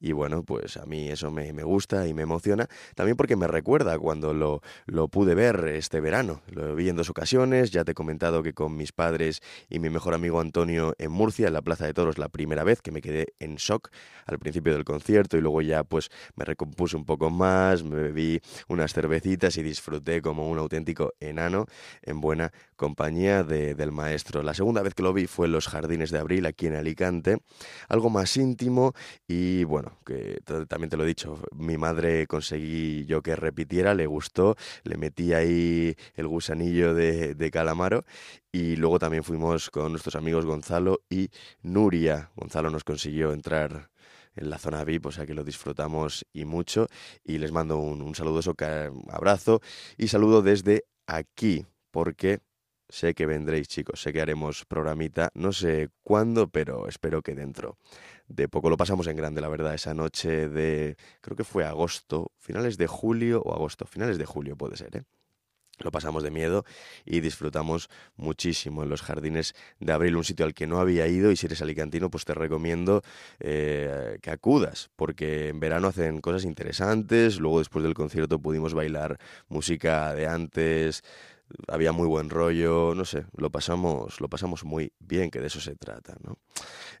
Y 0.00 0.12
bueno, 0.12 0.42
pues 0.42 0.78
a 0.78 0.86
mí 0.86 1.10
eso 1.10 1.30
me, 1.30 1.52
me 1.52 1.64
gusta 1.64 2.08
y 2.08 2.14
me 2.14 2.22
emociona. 2.22 2.66
También 2.94 3.18
porque 3.18 3.36
me 3.36 3.46
recuerda 3.46 3.98
cuando 3.98 4.32
lo, 4.32 4.62
lo 4.86 5.08
pude 5.08 5.34
ver 5.34 5.66
este 5.68 6.00
verano. 6.00 6.40
Lo 6.50 6.74
vi 6.74 6.88
en 6.88 6.96
dos 6.96 7.10
ocasiones, 7.10 7.70
ya 7.70 7.84
te 7.84 7.92
he 7.92 7.94
comentado 7.94 8.42
que 8.42 8.54
con 8.54 8.74
mis 8.74 8.92
padres 8.92 9.42
y 9.68 9.80
mi 9.80 9.90
mejor 9.90 10.14
amigo 10.14 10.40
Antonio 10.40 10.94
en 10.96 11.12
Murcia, 11.12 11.48
en 11.48 11.52
la 11.52 11.60
Plaza 11.60 11.84
de 11.84 11.92
Toros, 11.92 12.16
la 12.16 12.30
primera 12.30 12.64
vez 12.64 12.80
que 12.80 12.90
me 12.90 13.02
quedé 13.02 13.34
en 13.38 13.56
shock 13.56 13.90
al 14.24 14.38
principio 14.38 14.72
del 14.72 14.84
concierto 14.84 15.36
y 15.36 15.42
luego 15.42 15.60
ya 15.60 15.84
pues 15.84 16.08
me 16.36 16.46
recompuse 16.46 16.96
un 16.96 17.04
poco 17.04 17.28
más, 17.28 17.84
me 17.84 17.96
bebí 17.96 18.40
unas 18.78 18.92
cervecitas 18.92 19.56
y 19.56 19.62
disfruté 19.62 20.22
como 20.22 20.48
un 20.48 20.58
auténtico 20.58 21.14
enano 21.18 21.66
en 22.02 22.20
buena 22.20 22.52
compañía 22.76 23.42
de, 23.42 23.74
del 23.74 23.90
maestro. 23.90 24.42
La 24.44 24.54
segunda 24.54 24.82
vez 24.82 24.94
que 24.94 25.02
lo 25.02 25.12
vi 25.12 25.26
fue 25.26 25.46
en 25.46 25.52
los 25.52 25.66
Jardines 25.66 26.12
de 26.12 26.18
Abril 26.18 26.46
aquí 26.46 26.68
en 26.68 26.76
Alicante, 26.76 27.38
algo 27.88 28.08
más 28.08 28.36
íntimo 28.36 28.94
y 29.26 29.64
bueno, 29.64 29.98
que 30.06 30.40
también 30.68 30.90
te 30.90 30.96
lo 30.96 31.02
he 31.02 31.08
dicho, 31.08 31.40
mi 31.52 31.76
madre 31.76 32.28
conseguí 32.28 33.04
yo 33.06 33.20
que 33.20 33.34
repitiera, 33.34 33.94
le 33.94 34.06
gustó, 34.06 34.54
le 34.84 34.96
metí 34.96 35.32
ahí 35.32 35.96
el 36.14 36.28
gusanillo 36.28 36.94
de, 36.94 37.34
de 37.34 37.50
calamaro 37.50 38.04
y 38.52 38.76
luego 38.76 39.00
también 39.00 39.24
fuimos 39.24 39.70
con 39.70 39.90
nuestros 39.90 40.14
amigos 40.14 40.46
Gonzalo 40.46 41.00
y 41.10 41.30
Nuria. 41.62 42.30
Gonzalo 42.36 42.70
nos 42.70 42.84
consiguió 42.84 43.32
entrar 43.32 43.90
en 44.38 44.50
la 44.50 44.58
zona 44.58 44.84
VIP, 44.84 45.06
o 45.06 45.12
sea 45.12 45.26
que 45.26 45.34
lo 45.34 45.44
disfrutamos 45.44 46.26
y 46.32 46.44
mucho. 46.44 46.86
Y 47.24 47.38
les 47.38 47.52
mando 47.52 47.78
un, 47.78 48.02
un 48.02 48.14
saludoso 48.14 48.54
abrazo 49.10 49.60
y 49.96 50.08
saludo 50.08 50.42
desde 50.42 50.84
aquí, 51.06 51.66
porque 51.90 52.40
sé 52.88 53.14
que 53.14 53.26
vendréis, 53.26 53.68
chicos, 53.68 54.00
sé 54.00 54.12
que 54.12 54.20
haremos 54.20 54.64
programita, 54.64 55.30
no 55.34 55.52
sé 55.52 55.90
cuándo, 56.02 56.48
pero 56.48 56.88
espero 56.88 57.22
que 57.22 57.34
dentro 57.34 57.76
de 58.26 58.48
poco 58.48 58.70
lo 58.70 58.76
pasamos 58.76 59.06
en 59.06 59.16
grande, 59.16 59.40
la 59.40 59.48
verdad, 59.48 59.74
esa 59.74 59.94
noche 59.94 60.48
de, 60.48 60.96
creo 61.20 61.36
que 61.36 61.44
fue 61.44 61.64
agosto, 61.64 62.32
finales 62.38 62.76
de 62.76 62.86
julio 62.86 63.42
o 63.42 63.54
agosto, 63.54 63.86
finales 63.86 64.18
de 64.18 64.26
julio 64.26 64.56
puede 64.56 64.76
ser, 64.76 64.96
¿eh? 64.96 65.02
Lo 65.78 65.90
pasamos 65.90 66.22
de 66.22 66.30
miedo 66.30 66.64
y 67.04 67.20
disfrutamos 67.20 67.88
muchísimo 68.16 68.82
en 68.82 68.88
los 68.88 69.02
jardines 69.02 69.54
de 69.80 69.92
abril, 69.92 70.16
un 70.16 70.24
sitio 70.24 70.44
al 70.44 70.54
que 70.54 70.66
no 70.66 70.80
había 70.80 71.06
ido 71.06 71.30
y 71.30 71.36
si 71.36 71.46
eres 71.46 71.62
alicantino 71.62 72.10
pues 72.10 72.24
te 72.24 72.34
recomiendo 72.34 73.02
eh, 73.40 74.18
que 74.20 74.30
acudas 74.30 74.90
porque 74.96 75.48
en 75.48 75.60
verano 75.60 75.88
hacen 75.88 76.20
cosas 76.20 76.44
interesantes, 76.44 77.38
luego 77.38 77.58
después 77.58 77.82
del 77.82 77.94
concierto 77.94 78.38
pudimos 78.38 78.74
bailar 78.74 79.18
música 79.48 80.14
de 80.14 80.26
antes, 80.26 81.02
había 81.66 81.92
muy 81.92 82.06
buen 82.06 82.30
rollo, 82.30 82.94
no 82.94 83.04
sé, 83.04 83.24
lo 83.36 83.50
pasamos, 83.50 84.20
lo 84.20 84.28
pasamos 84.28 84.64
muy 84.64 84.92
bien, 84.98 85.30
que 85.30 85.40
de 85.40 85.46
eso 85.46 85.60
se 85.60 85.76
trata, 85.76 86.16
¿no? 86.22 86.38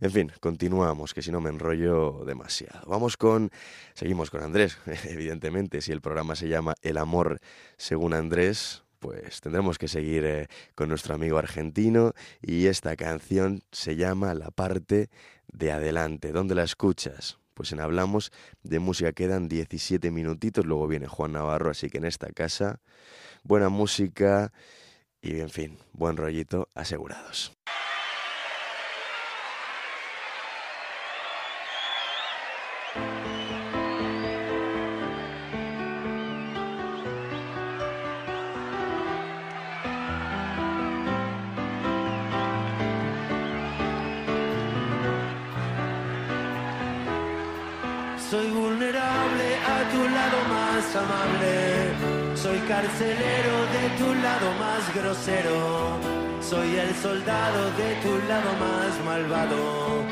En 0.00 0.10
fin, 0.10 0.32
continuamos, 0.40 1.14
que 1.14 1.22
si 1.22 1.30
no 1.30 1.40
me 1.40 1.50
enrollo 1.50 2.24
demasiado. 2.24 2.88
Vamos 2.88 3.16
con, 3.16 3.50
seguimos 3.94 4.30
con 4.30 4.42
Andrés, 4.42 4.78
evidentemente, 5.04 5.80
si 5.80 5.92
el 5.92 6.00
programa 6.00 6.36
se 6.36 6.48
llama 6.48 6.74
El 6.82 6.98
amor 6.98 7.40
según 7.76 8.14
Andrés, 8.14 8.84
pues 8.98 9.40
tendremos 9.40 9.78
que 9.78 9.88
seguir 9.88 10.24
eh, 10.24 10.48
con 10.74 10.88
nuestro 10.88 11.14
amigo 11.14 11.38
argentino 11.38 12.14
y 12.42 12.66
esta 12.66 12.96
canción 12.96 13.62
se 13.70 13.96
llama 13.96 14.34
La 14.34 14.50
parte 14.50 15.08
de 15.46 15.72
adelante. 15.72 16.32
¿Dónde 16.32 16.54
la 16.54 16.64
escuchas? 16.64 17.38
Pues 17.58 17.72
en 17.72 17.80
Hablamos 17.80 18.30
de 18.62 18.78
Música 18.78 19.10
quedan 19.10 19.48
17 19.48 20.12
minutitos, 20.12 20.64
luego 20.64 20.86
viene 20.86 21.08
Juan 21.08 21.32
Navarro, 21.32 21.70
así 21.70 21.90
que 21.90 21.98
en 21.98 22.04
esta 22.04 22.30
casa 22.30 22.80
buena 23.42 23.68
música 23.68 24.52
y, 25.20 25.40
en 25.40 25.50
fin, 25.50 25.76
buen 25.92 26.16
rollito 26.16 26.68
asegurados. 26.76 27.58
Carcelero 52.98 53.56
de 53.76 53.84
tu 53.96 54.14
lado 54.22 54.52
más 54.58 54.94
grosero, 54.94 55.98
soy 56.40 56.76
el 56.76 56.92
soldado 56.96 57.70
de 57.76 57.94
tu 58.02 58.12
lado 58.26 58.50
más 58.58 58.92
malvado. 59.04 60.02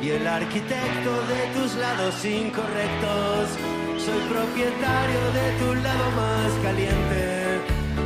Y 0.00 0.10
el 0.10 0.26
arquitecto 0.26 1.12
de 1.32 1.40
tus 1.54 1.74
lados 1.74 2.24
incorrectos. 2.24 3.48
Soy 3.98 4.20
propietario 4.30 5.22
de 5.38 5.46
tu 5.58 5.74
lado 5.86 6.06
más 6.22 6.50
caliente, 6.62 7.58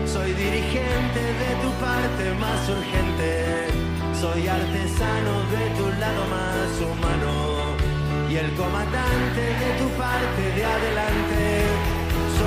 soy 0.07 0.33
dirigente 0.33 1.21
de 1.43 1.51
tu 1.63 1.71
parte 1.85 2.25
más 2.41 2.61
urgente, 2.71 3.67
soy 4.19 4.49
artesano 4.49 5.35
de 5.55 5.65
tu 5.77 5.87
lado 6.01 6.23
más 6.37 6.71
humano. 6.89 7.77
Y 8.31 8.37
el 8.37 8.55
comandante 8.55 9.43
de 9.63 9.71
tu 9.81 9.89
parte 9.99 10.43
de 10.57 10.65
adelante 10.65 11.40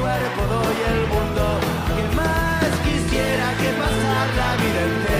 cuerpo 0.00 0.40
doy 0.54 0.78
el 0.92 1.00
mundo. 1.12 1.44
Que 1.94 2.16
más 2.16 2.70
quisiera 2.86 3.48
que 3.60 3.70
pasar 3.80 4.26
la 4.40 4.50
vida 4.62 4.80
entera 4.90 5.17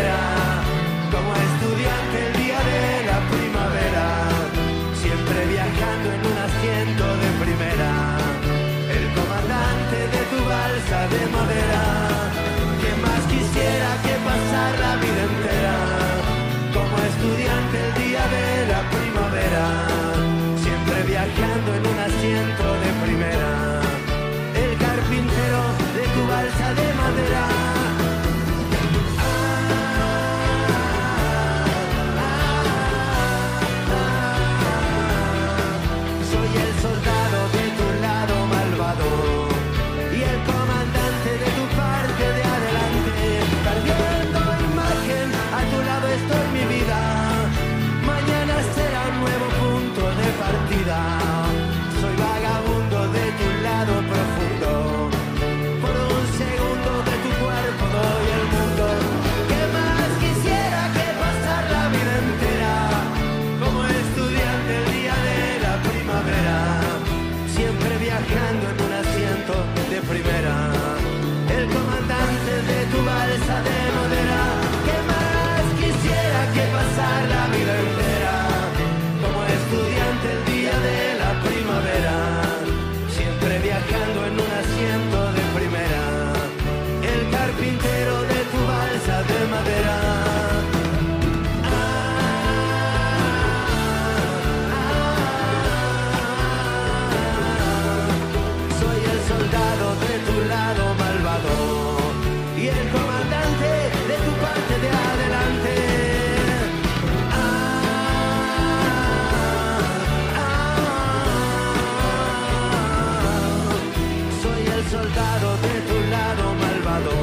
soldado 114.99 115.49
de 115.67 115.75
tu 115.89 115.99
lado 116.11 116.45
malvado 116.63 117.15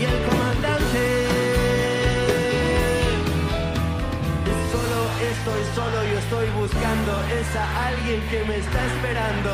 y 0.00 0.02
el 0.12 0.18
comandante. 0.28 1.04
Solo 4.72 5.00
estoy 5.32 5.62
solo, 5.76 5.98
yo 6.10 6.18
estoy 6.24 6.48
buscando 6.62 7.12
esa 7.40 7.62
alguien 7.88 8.20
que 8.30 8.40
me 8.48 8.56
está 8.56 8.80
esperando. 8.90 9.52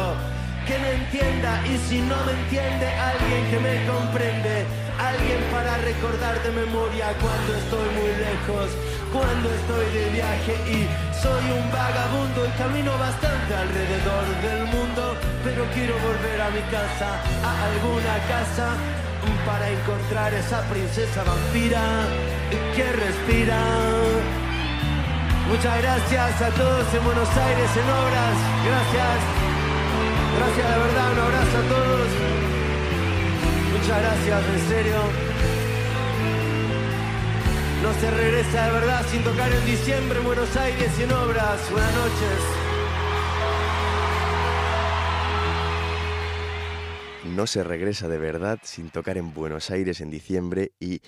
Que 0.69 0.77
me 0.79 0.91
entienda 1.01 1.51
y 1.67 1.75
si 1.89 1.99
no 2.11 2.17
me 2.27 2.33
entiende, 2.41 2.87
alguien 3.11 3.43
que 3.51 3.59
me 3.67 3.75
comprende. 3.93 4.55
Alguien 5.11 5.41
para 5.55 5.79
recordar 5.79 6.37
de 6.43 6.51
memoria 6.63 7.07
cuando 7.23 7.51
estoy 7.63 7.89
muy 7.99 8.13
lejos, 8.29 8.69
cuando 9.15 9.47
estoy 9.59 9.87
de 9.97 10.05
viaje 10.19 10.55
y 10.77 10.79
soy 11.23 11.45
un 11.59 11.67
vagabundo 11.71 12.41
y 12.47 12.53
camino 12.59 12.93
bastante 12.99 13.55
alrededor 13.55 14.27
del 14.43 14.63
mundo, 14.75 15.03
pero 15.49 15.65
quiero 15.73 15.95
volver 15.99 16.41
a 16.41 16.51
mi 16.51 16.61
casa, 16.69 17.09
a 17.43 17.53
alguna 17.69 18.17
casa, 18.29 18.77
para 19.47 19.71
encontrar 19.71 20.35
esa 20.35 20.61
princesa 20.69 21.25
vampira 21.25 21.83
que 22.77 22.93
respira. 22.93 23.59
Muchas 25.49 25.75
gracias 25.83 26.43
a 26.43 26.51
todos 26.51 26.87
en 26.93 27.03
Buenos 27.05 27.31
Aires 27.37 27.71
en 27.81 27.89
obras. 28.03 28.37
Gracias. 28.69 29.19
Gracias 30.37 30.69
de 30.69 30.79
verdad. 30.85 31.13
Un 31.13 31.21
abrazo 31.27 31.57
a 31.57 31.67
todos. 31.75 32.09
Muchas 33.73 33.99
gracias, 34.05 34.41
en 34.55 34.69
serio. 34.69 35.01
No 37.83 37.91
se 38.01 38.11
regresa 38.11 38.67
de 38.67 38.73
verdad 38.73 39.03
sin 39.11 39.25
tocar 39.25 39.51
en 39.51 39.65
diciembre 39.65 40.19
en 40.19 40.25
Buenos 40.27 40.55
Aires 40.57 40.91
y 40.99 41.03
en 41.05 41.13
obras. 41.13 41.59
Buenas 41.71 41.95
noches. 41.95 42.68
No 47.35 47.47
se 47.47 47.63
regresa 47.63 48.09
de 48.09 48.19
verdad 48.19 48.59
sin 48.63 48.91
tocar 48.91 49.19
en 49.19 49.35
Buenos 49.35 49.71
Aires 49.71 50.01
en 50.01 50.11
diciembre 50.11 50.73
y 50.81 51.03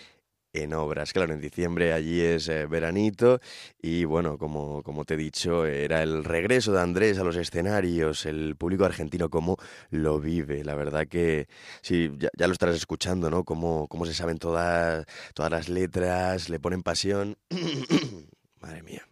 en 0.53 0.75
obras. 0.75 1.13
Claro, 1.13 1.33
en 1.33 1.41
diciembre 1.41 1.93
allí 1.93 2.21
es 2.21 2.49
eh, 2.49 2.67
veranito 2.67 3.41
y 3.81 4.05
bueno, 4.05 4.37
como, 4.39 4.83
como 4.83 5.05
te 5.05 5.15
he 5.15 5.17
dicho, 5.17 5.65
era 5.67 6.03
el 6.03 6.25
regreso 6.25 6.73
de 6.73 6.81
Andrés 6.81 7.19
a 7.19 7.25
los 7.25 7.37
escenarios, 7.37 8.27
el 8.27 8.57
público 8.57 8.85
argentino 8.85 9.31
cómo 9.31 9.57
lo 9.91 10.21
vive. 10.21 10.63
La 10.65 10.75
verdad 10.75 11.07
que 11.09 11.49
sí, 11.83 12.13
ya, 12.19 12.47
lo 12.47 12.53
estarás 12.53 12.77
escuchando, 12.77 13.31
¿no? 13.31 13.45
Cómo, 13.45 13.89
cómo 13.89 14.07
se 14.07 14.15
saben 14.15 14.39
todas, 14.39 15.07
todas 15.35 15.51
las 15.51 15.69
letras, 15.69 16.49
le 16.49 16.61
ponen 16.61 16.83
pasión. 16.83 17.37
Madre 18.61 18.83
mía. 18.83 19.10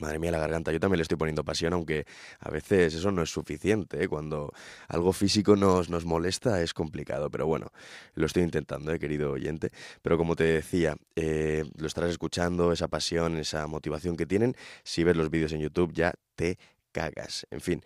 Madre 0.00 0.18
mía, 0.18 0.30
la 0.30 0.38
garganta. 0.38 0.72
Yo 0.72 0.80
también 0.80 0.98
le 0.98 1.02
estoy 1.02 1.16
poniendo 1.16 1.42
pasión, 1.42 1.72
aunque 1.72 2.04
a 2.40 2.50
veces 2.50 2.94
eso 2.94 3.10
no 3.10 3.22
es 3.22 3.30
suficiente. 3.30 4.02
¿eh? 4.02 4.08
Cuando 4.08 4.52
algo 4.88 5.12
físico 5.12 5.56
nos, 5.56 5.88
nos 5.88 6.04
molesta 6.04 6.62
es 6.62 6.74
complicado, 6.74 7.30
pero 7.30 7.46
bueno, 7.46 7.72
lo 8.14 8.26
estoy 8.26 8.42
intentando, 8.42 8.92
¿eh, 8.92 8.98
querido 8.98 9.32
oyente. 9.32 9.70
Pero 10.02 10.18
como 10.18 10.36
te 10.36 10.44
decía, 10.44 10.96
eh, 11.14 11.64
lo 11.78 11.86
estarás 11.86 12.10
escuchando, 12.10 12.72
esa 12.72 12.88
pasión, 12.88 13.38
esa 13.38 13.66
motivación 13.66 14.16
que 14.16 14.26
tienen. 14.26 14.54
Si 14.84 15.02
ves 15.02 15.16
los 15.16 15.30
vídeos 15.30 15.52
en 15.52 15.60
YouTube 15.60 15.92
ya 15.94 16.12
te 16.34 16.58
cagas. 16.96 17.46
En 17.50 17.60
fin, 17.60 17.82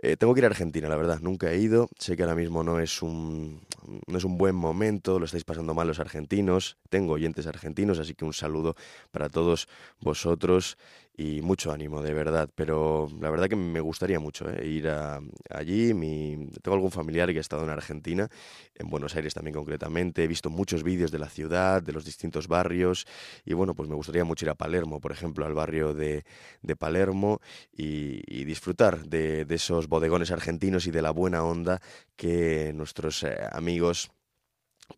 eh, 0.00 0.16
tengo 0.16 0.32
que 0.32 0.40
ir 0.40 0.44
a 0.44 0.48
Argentina, 0.48 0.88
la 0.88 0.96
verdad. 0.96 1.20
Nunca 1.20 1.52
he 1.52 1.58
ido. 1.58 1.90
Sé 1.98 2.16
que 2.16 2.22
ahora 2.22 2.34
mismo 2.34 2.62
no 2.62 2.80
es 2.80 3.02
un 3.02 3.60
no 4.06 4.16
es 4.16 4.24
un 4.24 4.38
buen 4.38 4.54
momento. 4.54 5.18
Lo 5.18 5.26
estáis 5.26 5.44
pasando 5.44 5.74
mal 5.74 5.86
los 5.86 6.00
argentinos. 6.00 6.78
Tengo 6.88 7.12
oyentes 7.12 7.46
argentinos, 7.46 7.98
así 7.98 8.14
que 8.14 8.24
un 8.24 8.32
saludo 8.32 8.74
para 9.10 9.28
todos 9.28 9.68
vosotros 10.00 10.78
y 11.16 11.40
mucho 11.42 11.72
ánimo, 11.72 12.02
de 12.02 12.12
verdad. 12.12 12.50
Pero 12.54 13.08
la 13.20 13.30
verdad 13.30 13.48
que 13.48 13.56
me 13.56 13.80
gustaría 13.80 14.20
mucho 14.20 14.48
¿eh? 14.50 14.66
ir 14.66 14.88
a- 14.88 15.20
allí. 15.50 15.94
Mi, 15.94 16.48
tengo 16.62 16.74
algún 16.74 16.90
familiar 16.90 17.30
que 17.32 17.38
ha 17.38 17.40
estado 17.40 17.64
en 17.64 17.70
Argentina, 17.70 18.28
en 18.74 18.88
Buenos 18.90 19.16
Aires 19.16 19.34
también 19.34 19.54
concretamente. 19.54 20.24
He 20.24 20.26
visto 20.26 20.50
muchos 20.50 20.82
vídeos 20.82 21.10
de 21.10 21.18
la 21.18 21.28
ciudad, 21.28 21.82
de 21.82 21.92
los 21.92 22.04
distintos 22.04 22.48
barrios. 22.48 23.06
Y 23.44 23.54
bueno, 23.54 23.74
pues 23.74 23.88
me 23.88 23.94
gustaría 23.94 24.24
mucho 24.24 24.44
ir 24.44 24.50
a 24.50 24.54
Palermo, 24.54 25.00
por 25.00 25.12
ejemplo, 25.12 25.46
al 25.46 25.54
barrio 25.54 25.94
de, 25.94 26.24
de 26.62 26.76
Palermo 26.76 27.40
y, 27.72 28.22
y 28.26 28.44
disfrutar 28.44 29.04
de, 29.06 29.44
de 29.44 29.54
esos 29.54 29.88
bodegones 29.88 30.30
argentinos 30.30 30.86
y 30.86 30.90
de 30.90 31.02
la 31.02 31.10
buena 31.10 31.44
onda 31.44 31.80
que 32.16 32.72
nuestros 32.74 33.22
eh, 33.22 33.36
amigos 33.52 34.10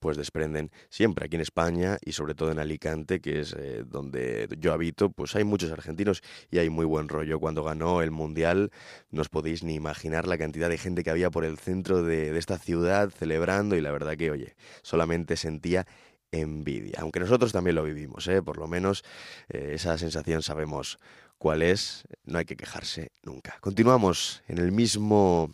pues 0.01 0.17
desprenden 0.17 0.71
siempre 0.89 1.27
aquí 1.27 1.37
en 1.37 1.43
España 1.43 1.99
y 2.05 2.13
sobre 2.13 2.35
todo 2.35 2.51
en 2.51 2.59
Alicante, 2.59 3.21
que 3.21 3.41
es 3.41 3.55
eh, 3.59 3.85
donde 3.87 4.49
yo 4.59 4.73
habito, 4.73 5.11
pues 5.11 5.35
hay 5.37 5.45
muchos 5.45 5.71
argentinos 5.71 6.23
y 6.51 6.59
hay 6.59 6.71
muy 6.71 6.85
buen 6.85 7.09
rollo. 7.09 7.41
Cuando 7.41 7.65
ganó 7.65 8.03
el 8.03 8.11
Mundial, 8.11 8.71
no 9.11 9.23
os 9.23 9.29
podéis 9.29 9.63
ni 9.63 9.75
imaginar 9.75 10.27
la 10.27 10.39
cantidad 10.39 10.69
de 10.69 10.79
gente 10.79 11.03
que 11.03 11.11
había 11.11 11.31
por 11.31 11.45
el 11.45 11.59
centro 11.59 12.03
de, 12.03 12.33
de 12.33 12.39
esta 12.39 12.59
ciudad 12.59 13.11
celebrando 13.11 13.77
y 13.77 13.81
la 13.81 13.91
verdad 13.91 14.17
que, 14.17 14.31
oye, 14.31 14.55
solamente 14.83 15.37
sentía 15.37 15.87
envidia. 16.33 16.99
Aunque 17.01 17.21
nosotros 17.21 17.53
también 17.53 17.77
lo 17.77 17.85
vivimos, 17.85 18.27
¿eh? 18.29 18.43
por 18.43 18.59
lo 18.59 18.67
menos 18.67 19.05
eh, 19.49 19.73
esa 19.75 19.97
sensación 19.99 20.43
sabemos 20.43 20.99
cuál 21.39 21.63
es, 21.63 22.05
no 22.25 22.39
hay 22.39 22.45
que 22.45 22.57
quejarse 22.57 23.13
nunca. 23.23 23.59
Continuamos 23.61 24.43
en 24.49 24.59
el 24.59 24.73
mismo 24.73 25.51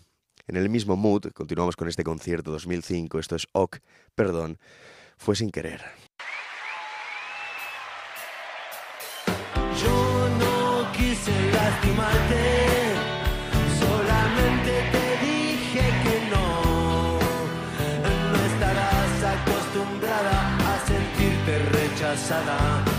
en 0.46 0.56
el 0.56 0.68
mismo 0.68 0.94
mood, 0.94 1.32
continuamos 1.32 1.74
con 1.74 1.88
este 1.88 2.04
concierto 2.04 2.50
2005, 2.50 3.18
esto 3.18 3.34
es 3.34 3.46
OK, 3.52 3.78
perdón, 4.14 4.58
fue 5.16 5.36
sin 5.36 5.50
querer. 5.50 5.82
Yo 9.82 10.28
no 10.38 10.92
quise 10.92 11.52
lastimarte, 11.52 12.94
solamente 13.80 14.72
te 14.92 15.26
dije 15.26 15.84
que 16.04 16.30
no. 16.30 17.18
No 18.32 18.44
estarás 18.52 19.24
acostumbrada 19.36 20.56
a 20.58 20.86
sentirte 20.86 21.58
rechazada. 21.70 22.93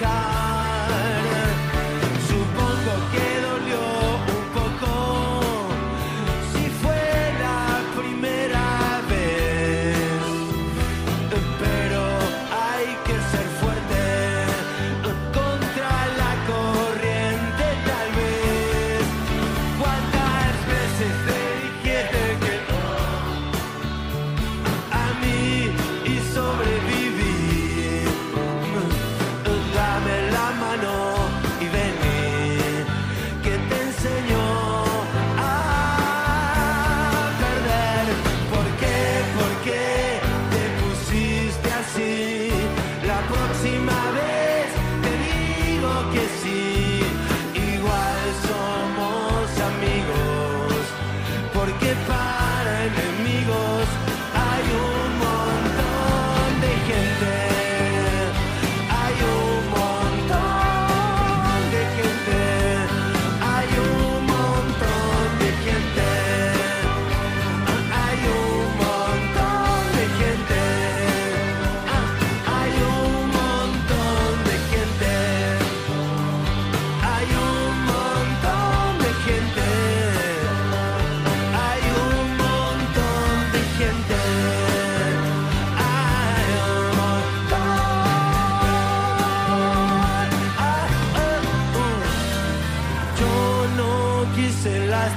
car. 0.00 0.33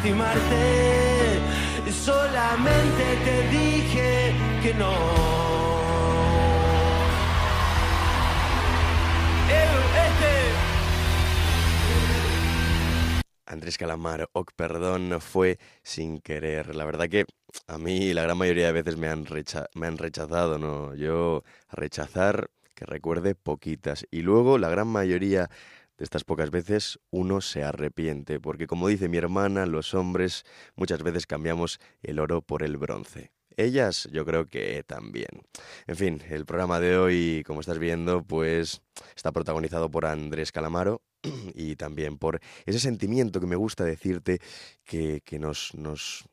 Lastimarte. 0.07 1.41
Solamente 1.91 3.03
te 3.25 3.49
dije 3.49 4.33
que 4.61 4.73
no. 4.73 5.37
Andrés 13.49 13.77
Calamar, 13.77 14.29
ok, 14.33 14.51
perdón, 14.57 15.21
fue 15.21 15.57
sin 15.81 16.19
querer. 16.19 16.75
La 16.75 16.83
verdad 16.83 17.07
que 17.07 17.25
a 17.67 17.77
mí 17.77 18.13
la 18.13 18.23
gran 18.23 18.37
mayoría 18.37 18.67
de 18.67 18.73
veces 18.73 18.97
me 18.97 19.07
han, 19.07 19.25
me 19.73 19.87
han 19.87 19.97
rechazado, 19.97 20.59
¿no? 20.59 20.93
Yo 20.95 21.43
rechazar, 21.71 22.49
que 22.75 22.85
recuerde, 22.85 23.35
poquitas. 23.35 24.05
Y 24.11 24.21
luego 24.21 24.57
la 24.57 24.69
gran 24.69 24.87
mayoría 24.89 25.49
de 25.97 26.03
estas 26.03 26.23
pocas 26.23 26.51
veces 26.51 26.99
uno 27.09 27.41
se 27.41 27.63
arrepiente, 27.63 28.39
porque 28.39 28.67
como 28.67 28.87
dice 28.87 29.09
mi 29.09 29.17
hermana, 29.17 29.65
los 29.65 29.93
hombres 29.93 30.45
muchas 30.75 31.03
veces 31.03 31.25
cambiamos 31.25 31.79
el 32.01 32.19
oro 32.19 32.41
por 32.41 32.63
el 32.63 32.77
bronce. 32.77 33.31
Ellas 33.57 34.07
yo 34.11 34.23
creo 34.23 34.45
que 34.45 34.83
también. 34.83 35.27
En 35.87 35.95
fin, 35.95 36.21
el 36.29 36.45
programa 36.45 36.79
de 36.79 36.97
hoy, 36.97 37.43
como 37.47 37.61
estás 37.61 37.79
viendo, 37.79 38.23
pues 38.23 38.81
está 39.15 39.31
protagonizado 39.31 39.89
por 39.89 40.05
Andrés 40.05 40.51
Calamaro 40.51 41.01
y 41.55 41.75
también 41.75 42.19
por 42.19 42.39
ese 42.67 42.79
sentimiento 42.79 43.39
que 43.39 43.47
me 43.47 43.55
gusta 43.55 43.83
decirte 43.83 44.39
que, 44.83 45.21
que 45.25 45.39
nos, 45.39 45.73
nos, 45.73 46.25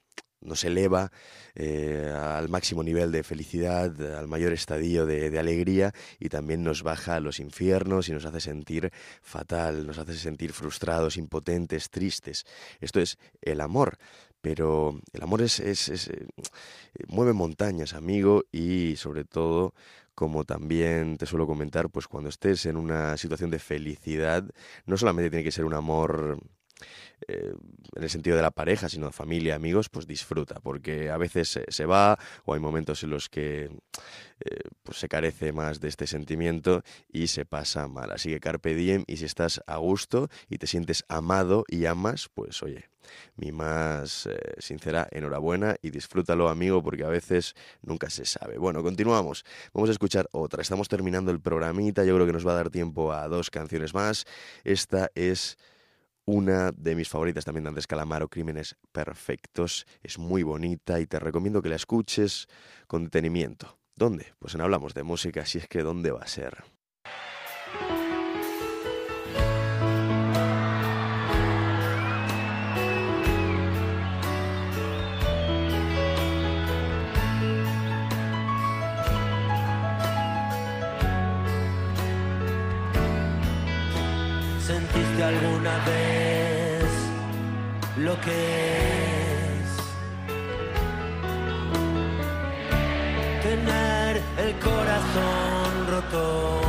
nos 0.45 0.65
eleva 0.65 1.11
eh, 1.55 2.13
al 2.15 2.49
máximo 2.49 2.83
nivel 2.83 3.11
de 3.13 3.23
felicidad, 3.23 3.91
al 4.17 4.29
mayor 4.29 4.53
estadio 4.53 5.07
de, 5.07 5.39
alegría 5.39 5.93
y 6.21 6.29
también 6.29 6.63
nos 6.63 6.83
baja 6.83 7.17
a 7.17 7.21
los 7.21 7.41
infiernos 7.41 8.09
y 8.09 8.13
nos 8.13 8.25
hace 8.25 8.41
sentir 8.41 8.93
fatal, 9.23 9.87
nos 9.87 9.99
hace 9.99 10.15
sentir 10.15 10.53
frustrados, 10.53 11.17
impotentes, 11.17 11.91
tristes. 11.91 12.45
Esto 12.81 13.01
es 13.01 13.19
el 13.43 13.61
amor. 13.61 13.99
Pero 14.41 15.01
el 15.15 15.23
amor 15.23 15.41
es, 15.41 15.59
es- 15.59 15.89
es, 15.89 16.09
eh, 16.09 16.27
mueve 17.09 17.33
montañas, 17.33 17.95
amigo, 17.95 18.45
y 18.53 18.97
sobre 18.97 19.25
todo, 19.25 19.75
como 20.15 20.45
también 20.45 21.17
te 21.19 21.27
suelo 21.27 21.47
comentar, 21.47 21.89
pues 21.91 22.07
cuando 22.09 22.29
estés 22.31 22.67
en 22.67 22.77
una 22.77 23.17
situación 23.17 23.51
de 23.51 23.59
felicidad, 23.59 24.45
no 24.87 24.97
solamente 24.97 25.31
tiene 25.31 25.45
que 25.45 25.51
ser 25.51 25.65
un 25.65 25.75
amor 25.75 26.39
eh, 27.29 27.55
en 27.97 28.03
el 28.03 28.11
sentido 28.11 28.37
de 28.37 28.43
la 28.43 28.51
pareja, 28.51 28.89
sino 28.89 29.07
de 29.07 29.13
familia, 29.13 29.55
amigos, 29.55 29.89
pues 29.89 30.07
disfruta, 30.07 30.61
porque 30.61 31.11
a 31.11 31.17
veces 31.17 31.61
se, 31.67 31.87
va 31.87 32.19
o 32.45 32.55
hay 32.55 32.61
momentos 32.61 33.03
en 33.03 33.11
los 33.11 33.29
que 33.29 33.71
eh, 34.41 34.61
pues 34.83 34.99
se 34.99 35.09
carece 35.09 35.53
más 35.53 35.81
de 35.81 35.89
este 35.89 36.07
sentimiento 36.07 36.83
y 37.09 37.29
se 37.29 37.45
pasa 37.45 37.89
mal. 37.89 38.11
Así 38.11 38.31
que 38.31 38.41
carpe 38.41 38.75
diem 38.75 39.05
y 39.07 39.17
si 39.17 39.25
estás 39.25 39.63
a 39.67 39.77
gusto 39.77 40.29
y 40.49 40.59
te 40.59 40.67
sientes 40.67 41.05
amado 41.09 41.65
y 41.69 41.87
amas, 41.87 42.29
pues 42.35 42.63
oye, 42.63 42.91
mi 43.37 43.53
más 43.53 44.27
eh, 44.27 44.39
sincera 44.59 45.09
enhorabuena 45.11 45.77
y 45.83 45.91
disfrútalo, 45.91 46.49
amigo, 46.49 46.83
porque 46.83 47.05
a 47.05 47.09
veces 47.09 47.55
nunca 47.83 48.11
se 48.11 48.25
sabe. 48.25 48.59
Bueno, 48.59 48.83
continuamos. 48.83 49.45
Vamos 49.73 49.89
a 49.89 49.93
escuchar 49.93 50.29
otra. 50.33 50.63
Estamos 50.63 50.89
terminando 50.89 51.31
el 51.31 51.41
programita. 51.41 52.05
Yo 52.05 52.15
creo 52.15 52.27
que 52.27 52.33
nos 52.33 52.47
va 52.47 52.53
a 52.53 52.57
dar 52.57 52.71
tiempo 52.71 53.13
a 53.13 53.29
dos 53.29 53.51
canciones 53.51 53.95
más. 53.95 54.27
Esta 54.65 55.11
es 55.15 55.59
una 56.27 56.73
de 56.73 56.95
mis 56.95 57.09
favoritas 57.09 57.45
también 57.45 57.65
de 57.65 57.69
Andrés 57.69 57.87
Calamaro, 57.87 58.29
Crímenes 58.29 58.77
Perfectos. 58.93 59.87
Es 60.03 60.19
muy 60.19 60.43
bonita 60.43 61.01
y 61.01 61.07
te 61.07 61.19
recomiendo 61.19 61.63
que 61.63 61.69
la 61.69 61.77
escuches 61.77 62.49
con 62.87 63.05
detenimiento. 63.05 63.79
¿Dónde? 63.97 64.35
Pues 64.39 64.55
en 64.55 64.61
Hablamos 64.61 64.95
de 64.95 65.03
Música, 65.03 65.47
si 65.47 65.59
es 65.59 65.69
que 65.69 65.83
¿dónde 65.83 66.11
va 66.11 66.23
a 66.23 66.27
ser? 66.27 66.65
¿Sentiste 84.67 85.23
alguna 85.23 85.77
vez 85.85 86.85
lo 87.99 88.19
que 88.23 88.79
es 89.61 89.69
tener 93.43 94.23
el 94.39 94.55
corazón 94.61 95.87
roto? 95.91 96.61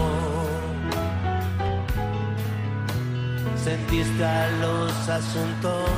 ¿Sentiste 3.63 4.25
a 4.25 4.49
los 4.59 4.91
asuntos 5.07 5.89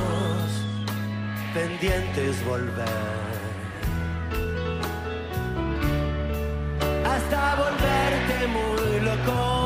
pendientes 1.52 2.44
volver? 2.46 2.86
Hasta 7.04 7.56
volverte 7.56 8.46
muy 8.46 9.00
loco. 9.00 9.57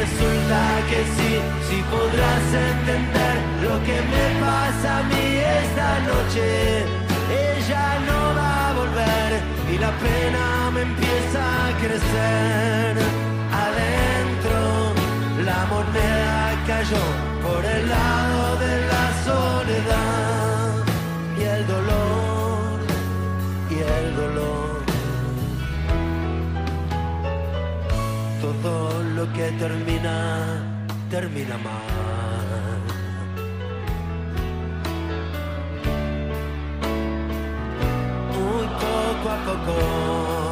Resulta 0.00 0.60
que 0.90 1.00
sí, 1.16 1.32
si 1.68 1.78
podrás 1.94 2.46
entender 2.70 3.36
lo 3.64 3.74
que 3.86 3.98
me 4.12 4.26
pasa 4.44 4.98
a 4.98 5.02
mí 5.10 5.26
esta 5.62 5.90
noche, 6.10 6.46
ella 7.50 7.86
no 8.08 8.20
va 8.38 8.52
a 8.68 8.72
volver 8.80 9.30
y 9.72 9.78
la 9.78 9.92
pena 10.06 10.70
me 10.74 10.82
empieza 10.82 11.40
a 11.66 11.68
crecer. 11.82 12.92
Adentro 13.64 14.60
la 15.48 15.60
moneda 15.72 16.38
cayó 16.66 17.04
por 17.46 17.64
el 17.64 17.88
lado 17.88 18.56
de 18.64 18.74
la 18.92 19.04
soledad 19.26 20.65
que 29.34 29.50
termina, 29.58 30.62
termina 31.10 31.56
mal. 31.58 32.80
Muy 38.32 38.66
poco 38.80 39.30
a 39.30 39.38
poco. 39.46 40.45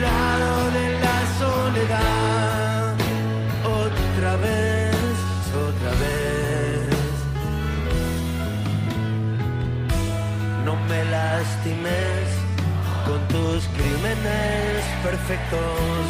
Lado 0.00 0.70
de 0.70 0.86
la 1.04 1.18
soledad. 1.38 2.94
Otra 3.64 4.36
vez, 4.36 4.94
otra 5.68 5.90
vez. 6.02 6.88
No 10.64 10.76
me 10.88 11.04
lastimes 11.04 12.26
con 13.06 13.20
tus 13.28 13.64
crímenes 13.76 14.84
perfectos. 15.02 16.04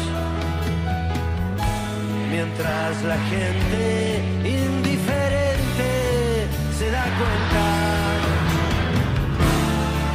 Mientras 2.31 3.03
la 3.03 3.17
gente 3.31 4.23
indiferente 4.43 5.91
se 6.77 6.89
da 6.89 7.03
cuenta. 7.19 7.65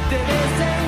De 0.09 0.17
vez 0.17 0.78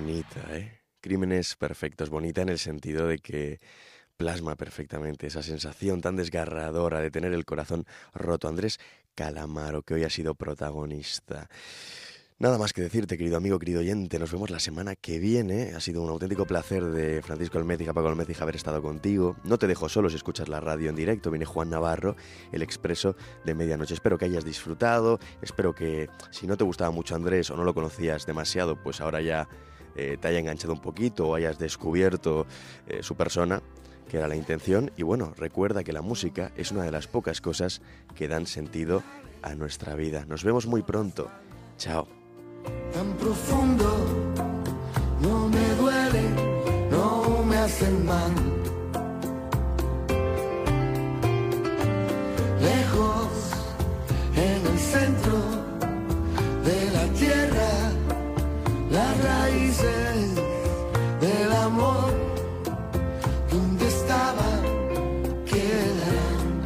bonita, 0.00 0.40
¿eh? 0.56 0.80
Crímenes 1.02 1.56
perfectos, 1.56 2.08
bonita 2.08 2.40
en 2.40 2.48
el 2.48 2.58
sentido 2.58 3.06
de 3.06 3.18
que 3.18 3.60
plasma 4.16 4.56
perfectamente 4.56 5.26
esa 5.26 5.42
sensación 5.42 6.00
tan 6.00 6.16
desgarradora 6.16 7.00
de 7.00 7.10
tener 7.10 7.34
el 7.34 7.44
corazón 7.44 7.84
roto. 8.14 8.48
Andrés 8.48 8.78
Calamaro, 9.14 9.82
que 9.82 9.94
hoy 9.94 10.04
ha 10.04 10.10
sido 10.10 10.34
protagonista. 10.34 11.48
Nada 12.38 12.56
más 12.56 12.72
que 12.72 12.80
decirte, 12.80 13.18
querido 13.18 13.36
amigo, 13.36 13.58
querido 13.58 13.80
oyente, 13.80 14.18
nos 14.18 14.32
vemos 14.32 14.48
la 14.48 14.58
semana 14.58 14.96
que 14.96 15.18
viene. 15.18 15.74
Ha 15.74 15.80
sido 15.80 16.00
un 16.00 16.08
auténtico 16.08 16.46
placer 16.46 16.82
de 16.82 17.20
Francisco 17.20 17.58
Almécija, 17.58 17.92
Paco 17.92 18.08
Almécija 18.08 18.44
haber 18.44 18.56
estado 18.56 18.80
contigo. 18.80 19.36
No 19.44 19.58
te 19.58 19.66
dejo 19.66 19.90
solo 19.90 20.08
si 20.08 20.16
escuchas 20.16 20.48
la 20.48 20.60
radio 20.60 20.88
en 20.88 20.96
directo. 20.96 21.30
Viene 21.30 21.44
Juan 21.44 21.68
Navarro, 21.68 22.16
el 22.52 22.62
expreso 22.62 23.16
de 23.44 23.54
medianoche. 23.54 23.92
Espero 23.92 24.16
que 24.16 24.24
hayas 24.24 24.46
disfrutado. 24.46 25.18
Espero 25.42 25.74
que 25.74 26.08
si 26.30 26.46
no 26.46 26.56
te 26.56 26.64
gustaba 26.64 26.90
mucho 26.90 27.14
Andrés 27.14 27.50
o 27.50 27.56
no 27.58 27.64
lo 27.64 27.74
conocías 27.74 28.24
demasiado, 28.24 28.82
pues 28.82 29.02
ahora 29.02 29.20
ya 29.20 29.46
eh, 30.00 30.16
te 30.16 30.28
haya 30.28 30.38
enganchado 30.38 30.72
un 30.72 30.80
poquito 30.80 31.28
o 31.28 31.34
hayas 31.34 31.58
descubierto 31.58 32.46
eh, 32.86 33.02
su 33.02 33.16
persona, 33.16 33.60
que 34.08 34.16
era 34.16 34.28
la 34.28 34.34
intención. 34.34 34.90
Y 34.96 35.02
bueno, 35.02 35.34
recuerda 35.36 35.84
que 35.84 35.92
la 35.92 36.00
música 36.00 36.52
es 36.56 36.72
una 36.72 36.84
de 36.84 36.90
las 36.90 37.06
pocas 37.06 37.42
cosas 37.42 37.82
que 38.14 38.26
dan 38.26 38.46
sentido 38.46 39.02
a 39.42 39.54
nuestra 39.54 39.94
vida. 39.96 40.24
Nos 40.26 40.42
vemos 40.42 40.66
muy 40.66 40.80
pronto. 40.80 41.30
Chao. 41.76 42.08
tan 42.94 43.12
profundo, 43.18 44.06
no 45.20 45.48
me 45.48 45.68
duele, 45.74 46.22
no 46.90 47.44
me 47.44 47.58
mal. 48.06 48.34
Lejos, 52.62 53.50
en 54.34 54.66
el 54.66 54.78
centro 54.78 55.49
las 58.90 59.22
raíces 59.22 60.34
del 61.20 61.52
amor, 61.52 62.12
donde 63.50 63.86
estaban, 63.86 64.62
quedarán. 65.46 66.62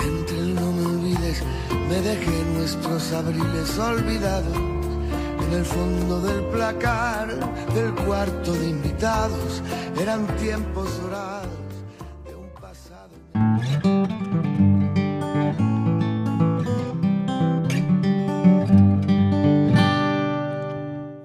Entre 0.00 0.38
el 0.38 0.54
no 0.54 0.72
me 0.72 0.86
olvides, 0.86 1.42
me 1.88 2.00
dejé 2.00 2.44
nuestros 2.54 3.12
abriles 3.12 3.78
olvidados 3.78 4.56
en 4.56 5.52
el 5.52 5.64
fondo 5.64 6.20
del 6.20 6.44
placar 6.46 7.28
del 7.74 7.94
cuarto 8.06 8.52
de 8.52 8.68
invitados. 8.68 9.62
Eran 9.98 10.26
tiempos 10.36 11.02
dorados 11.02 11.65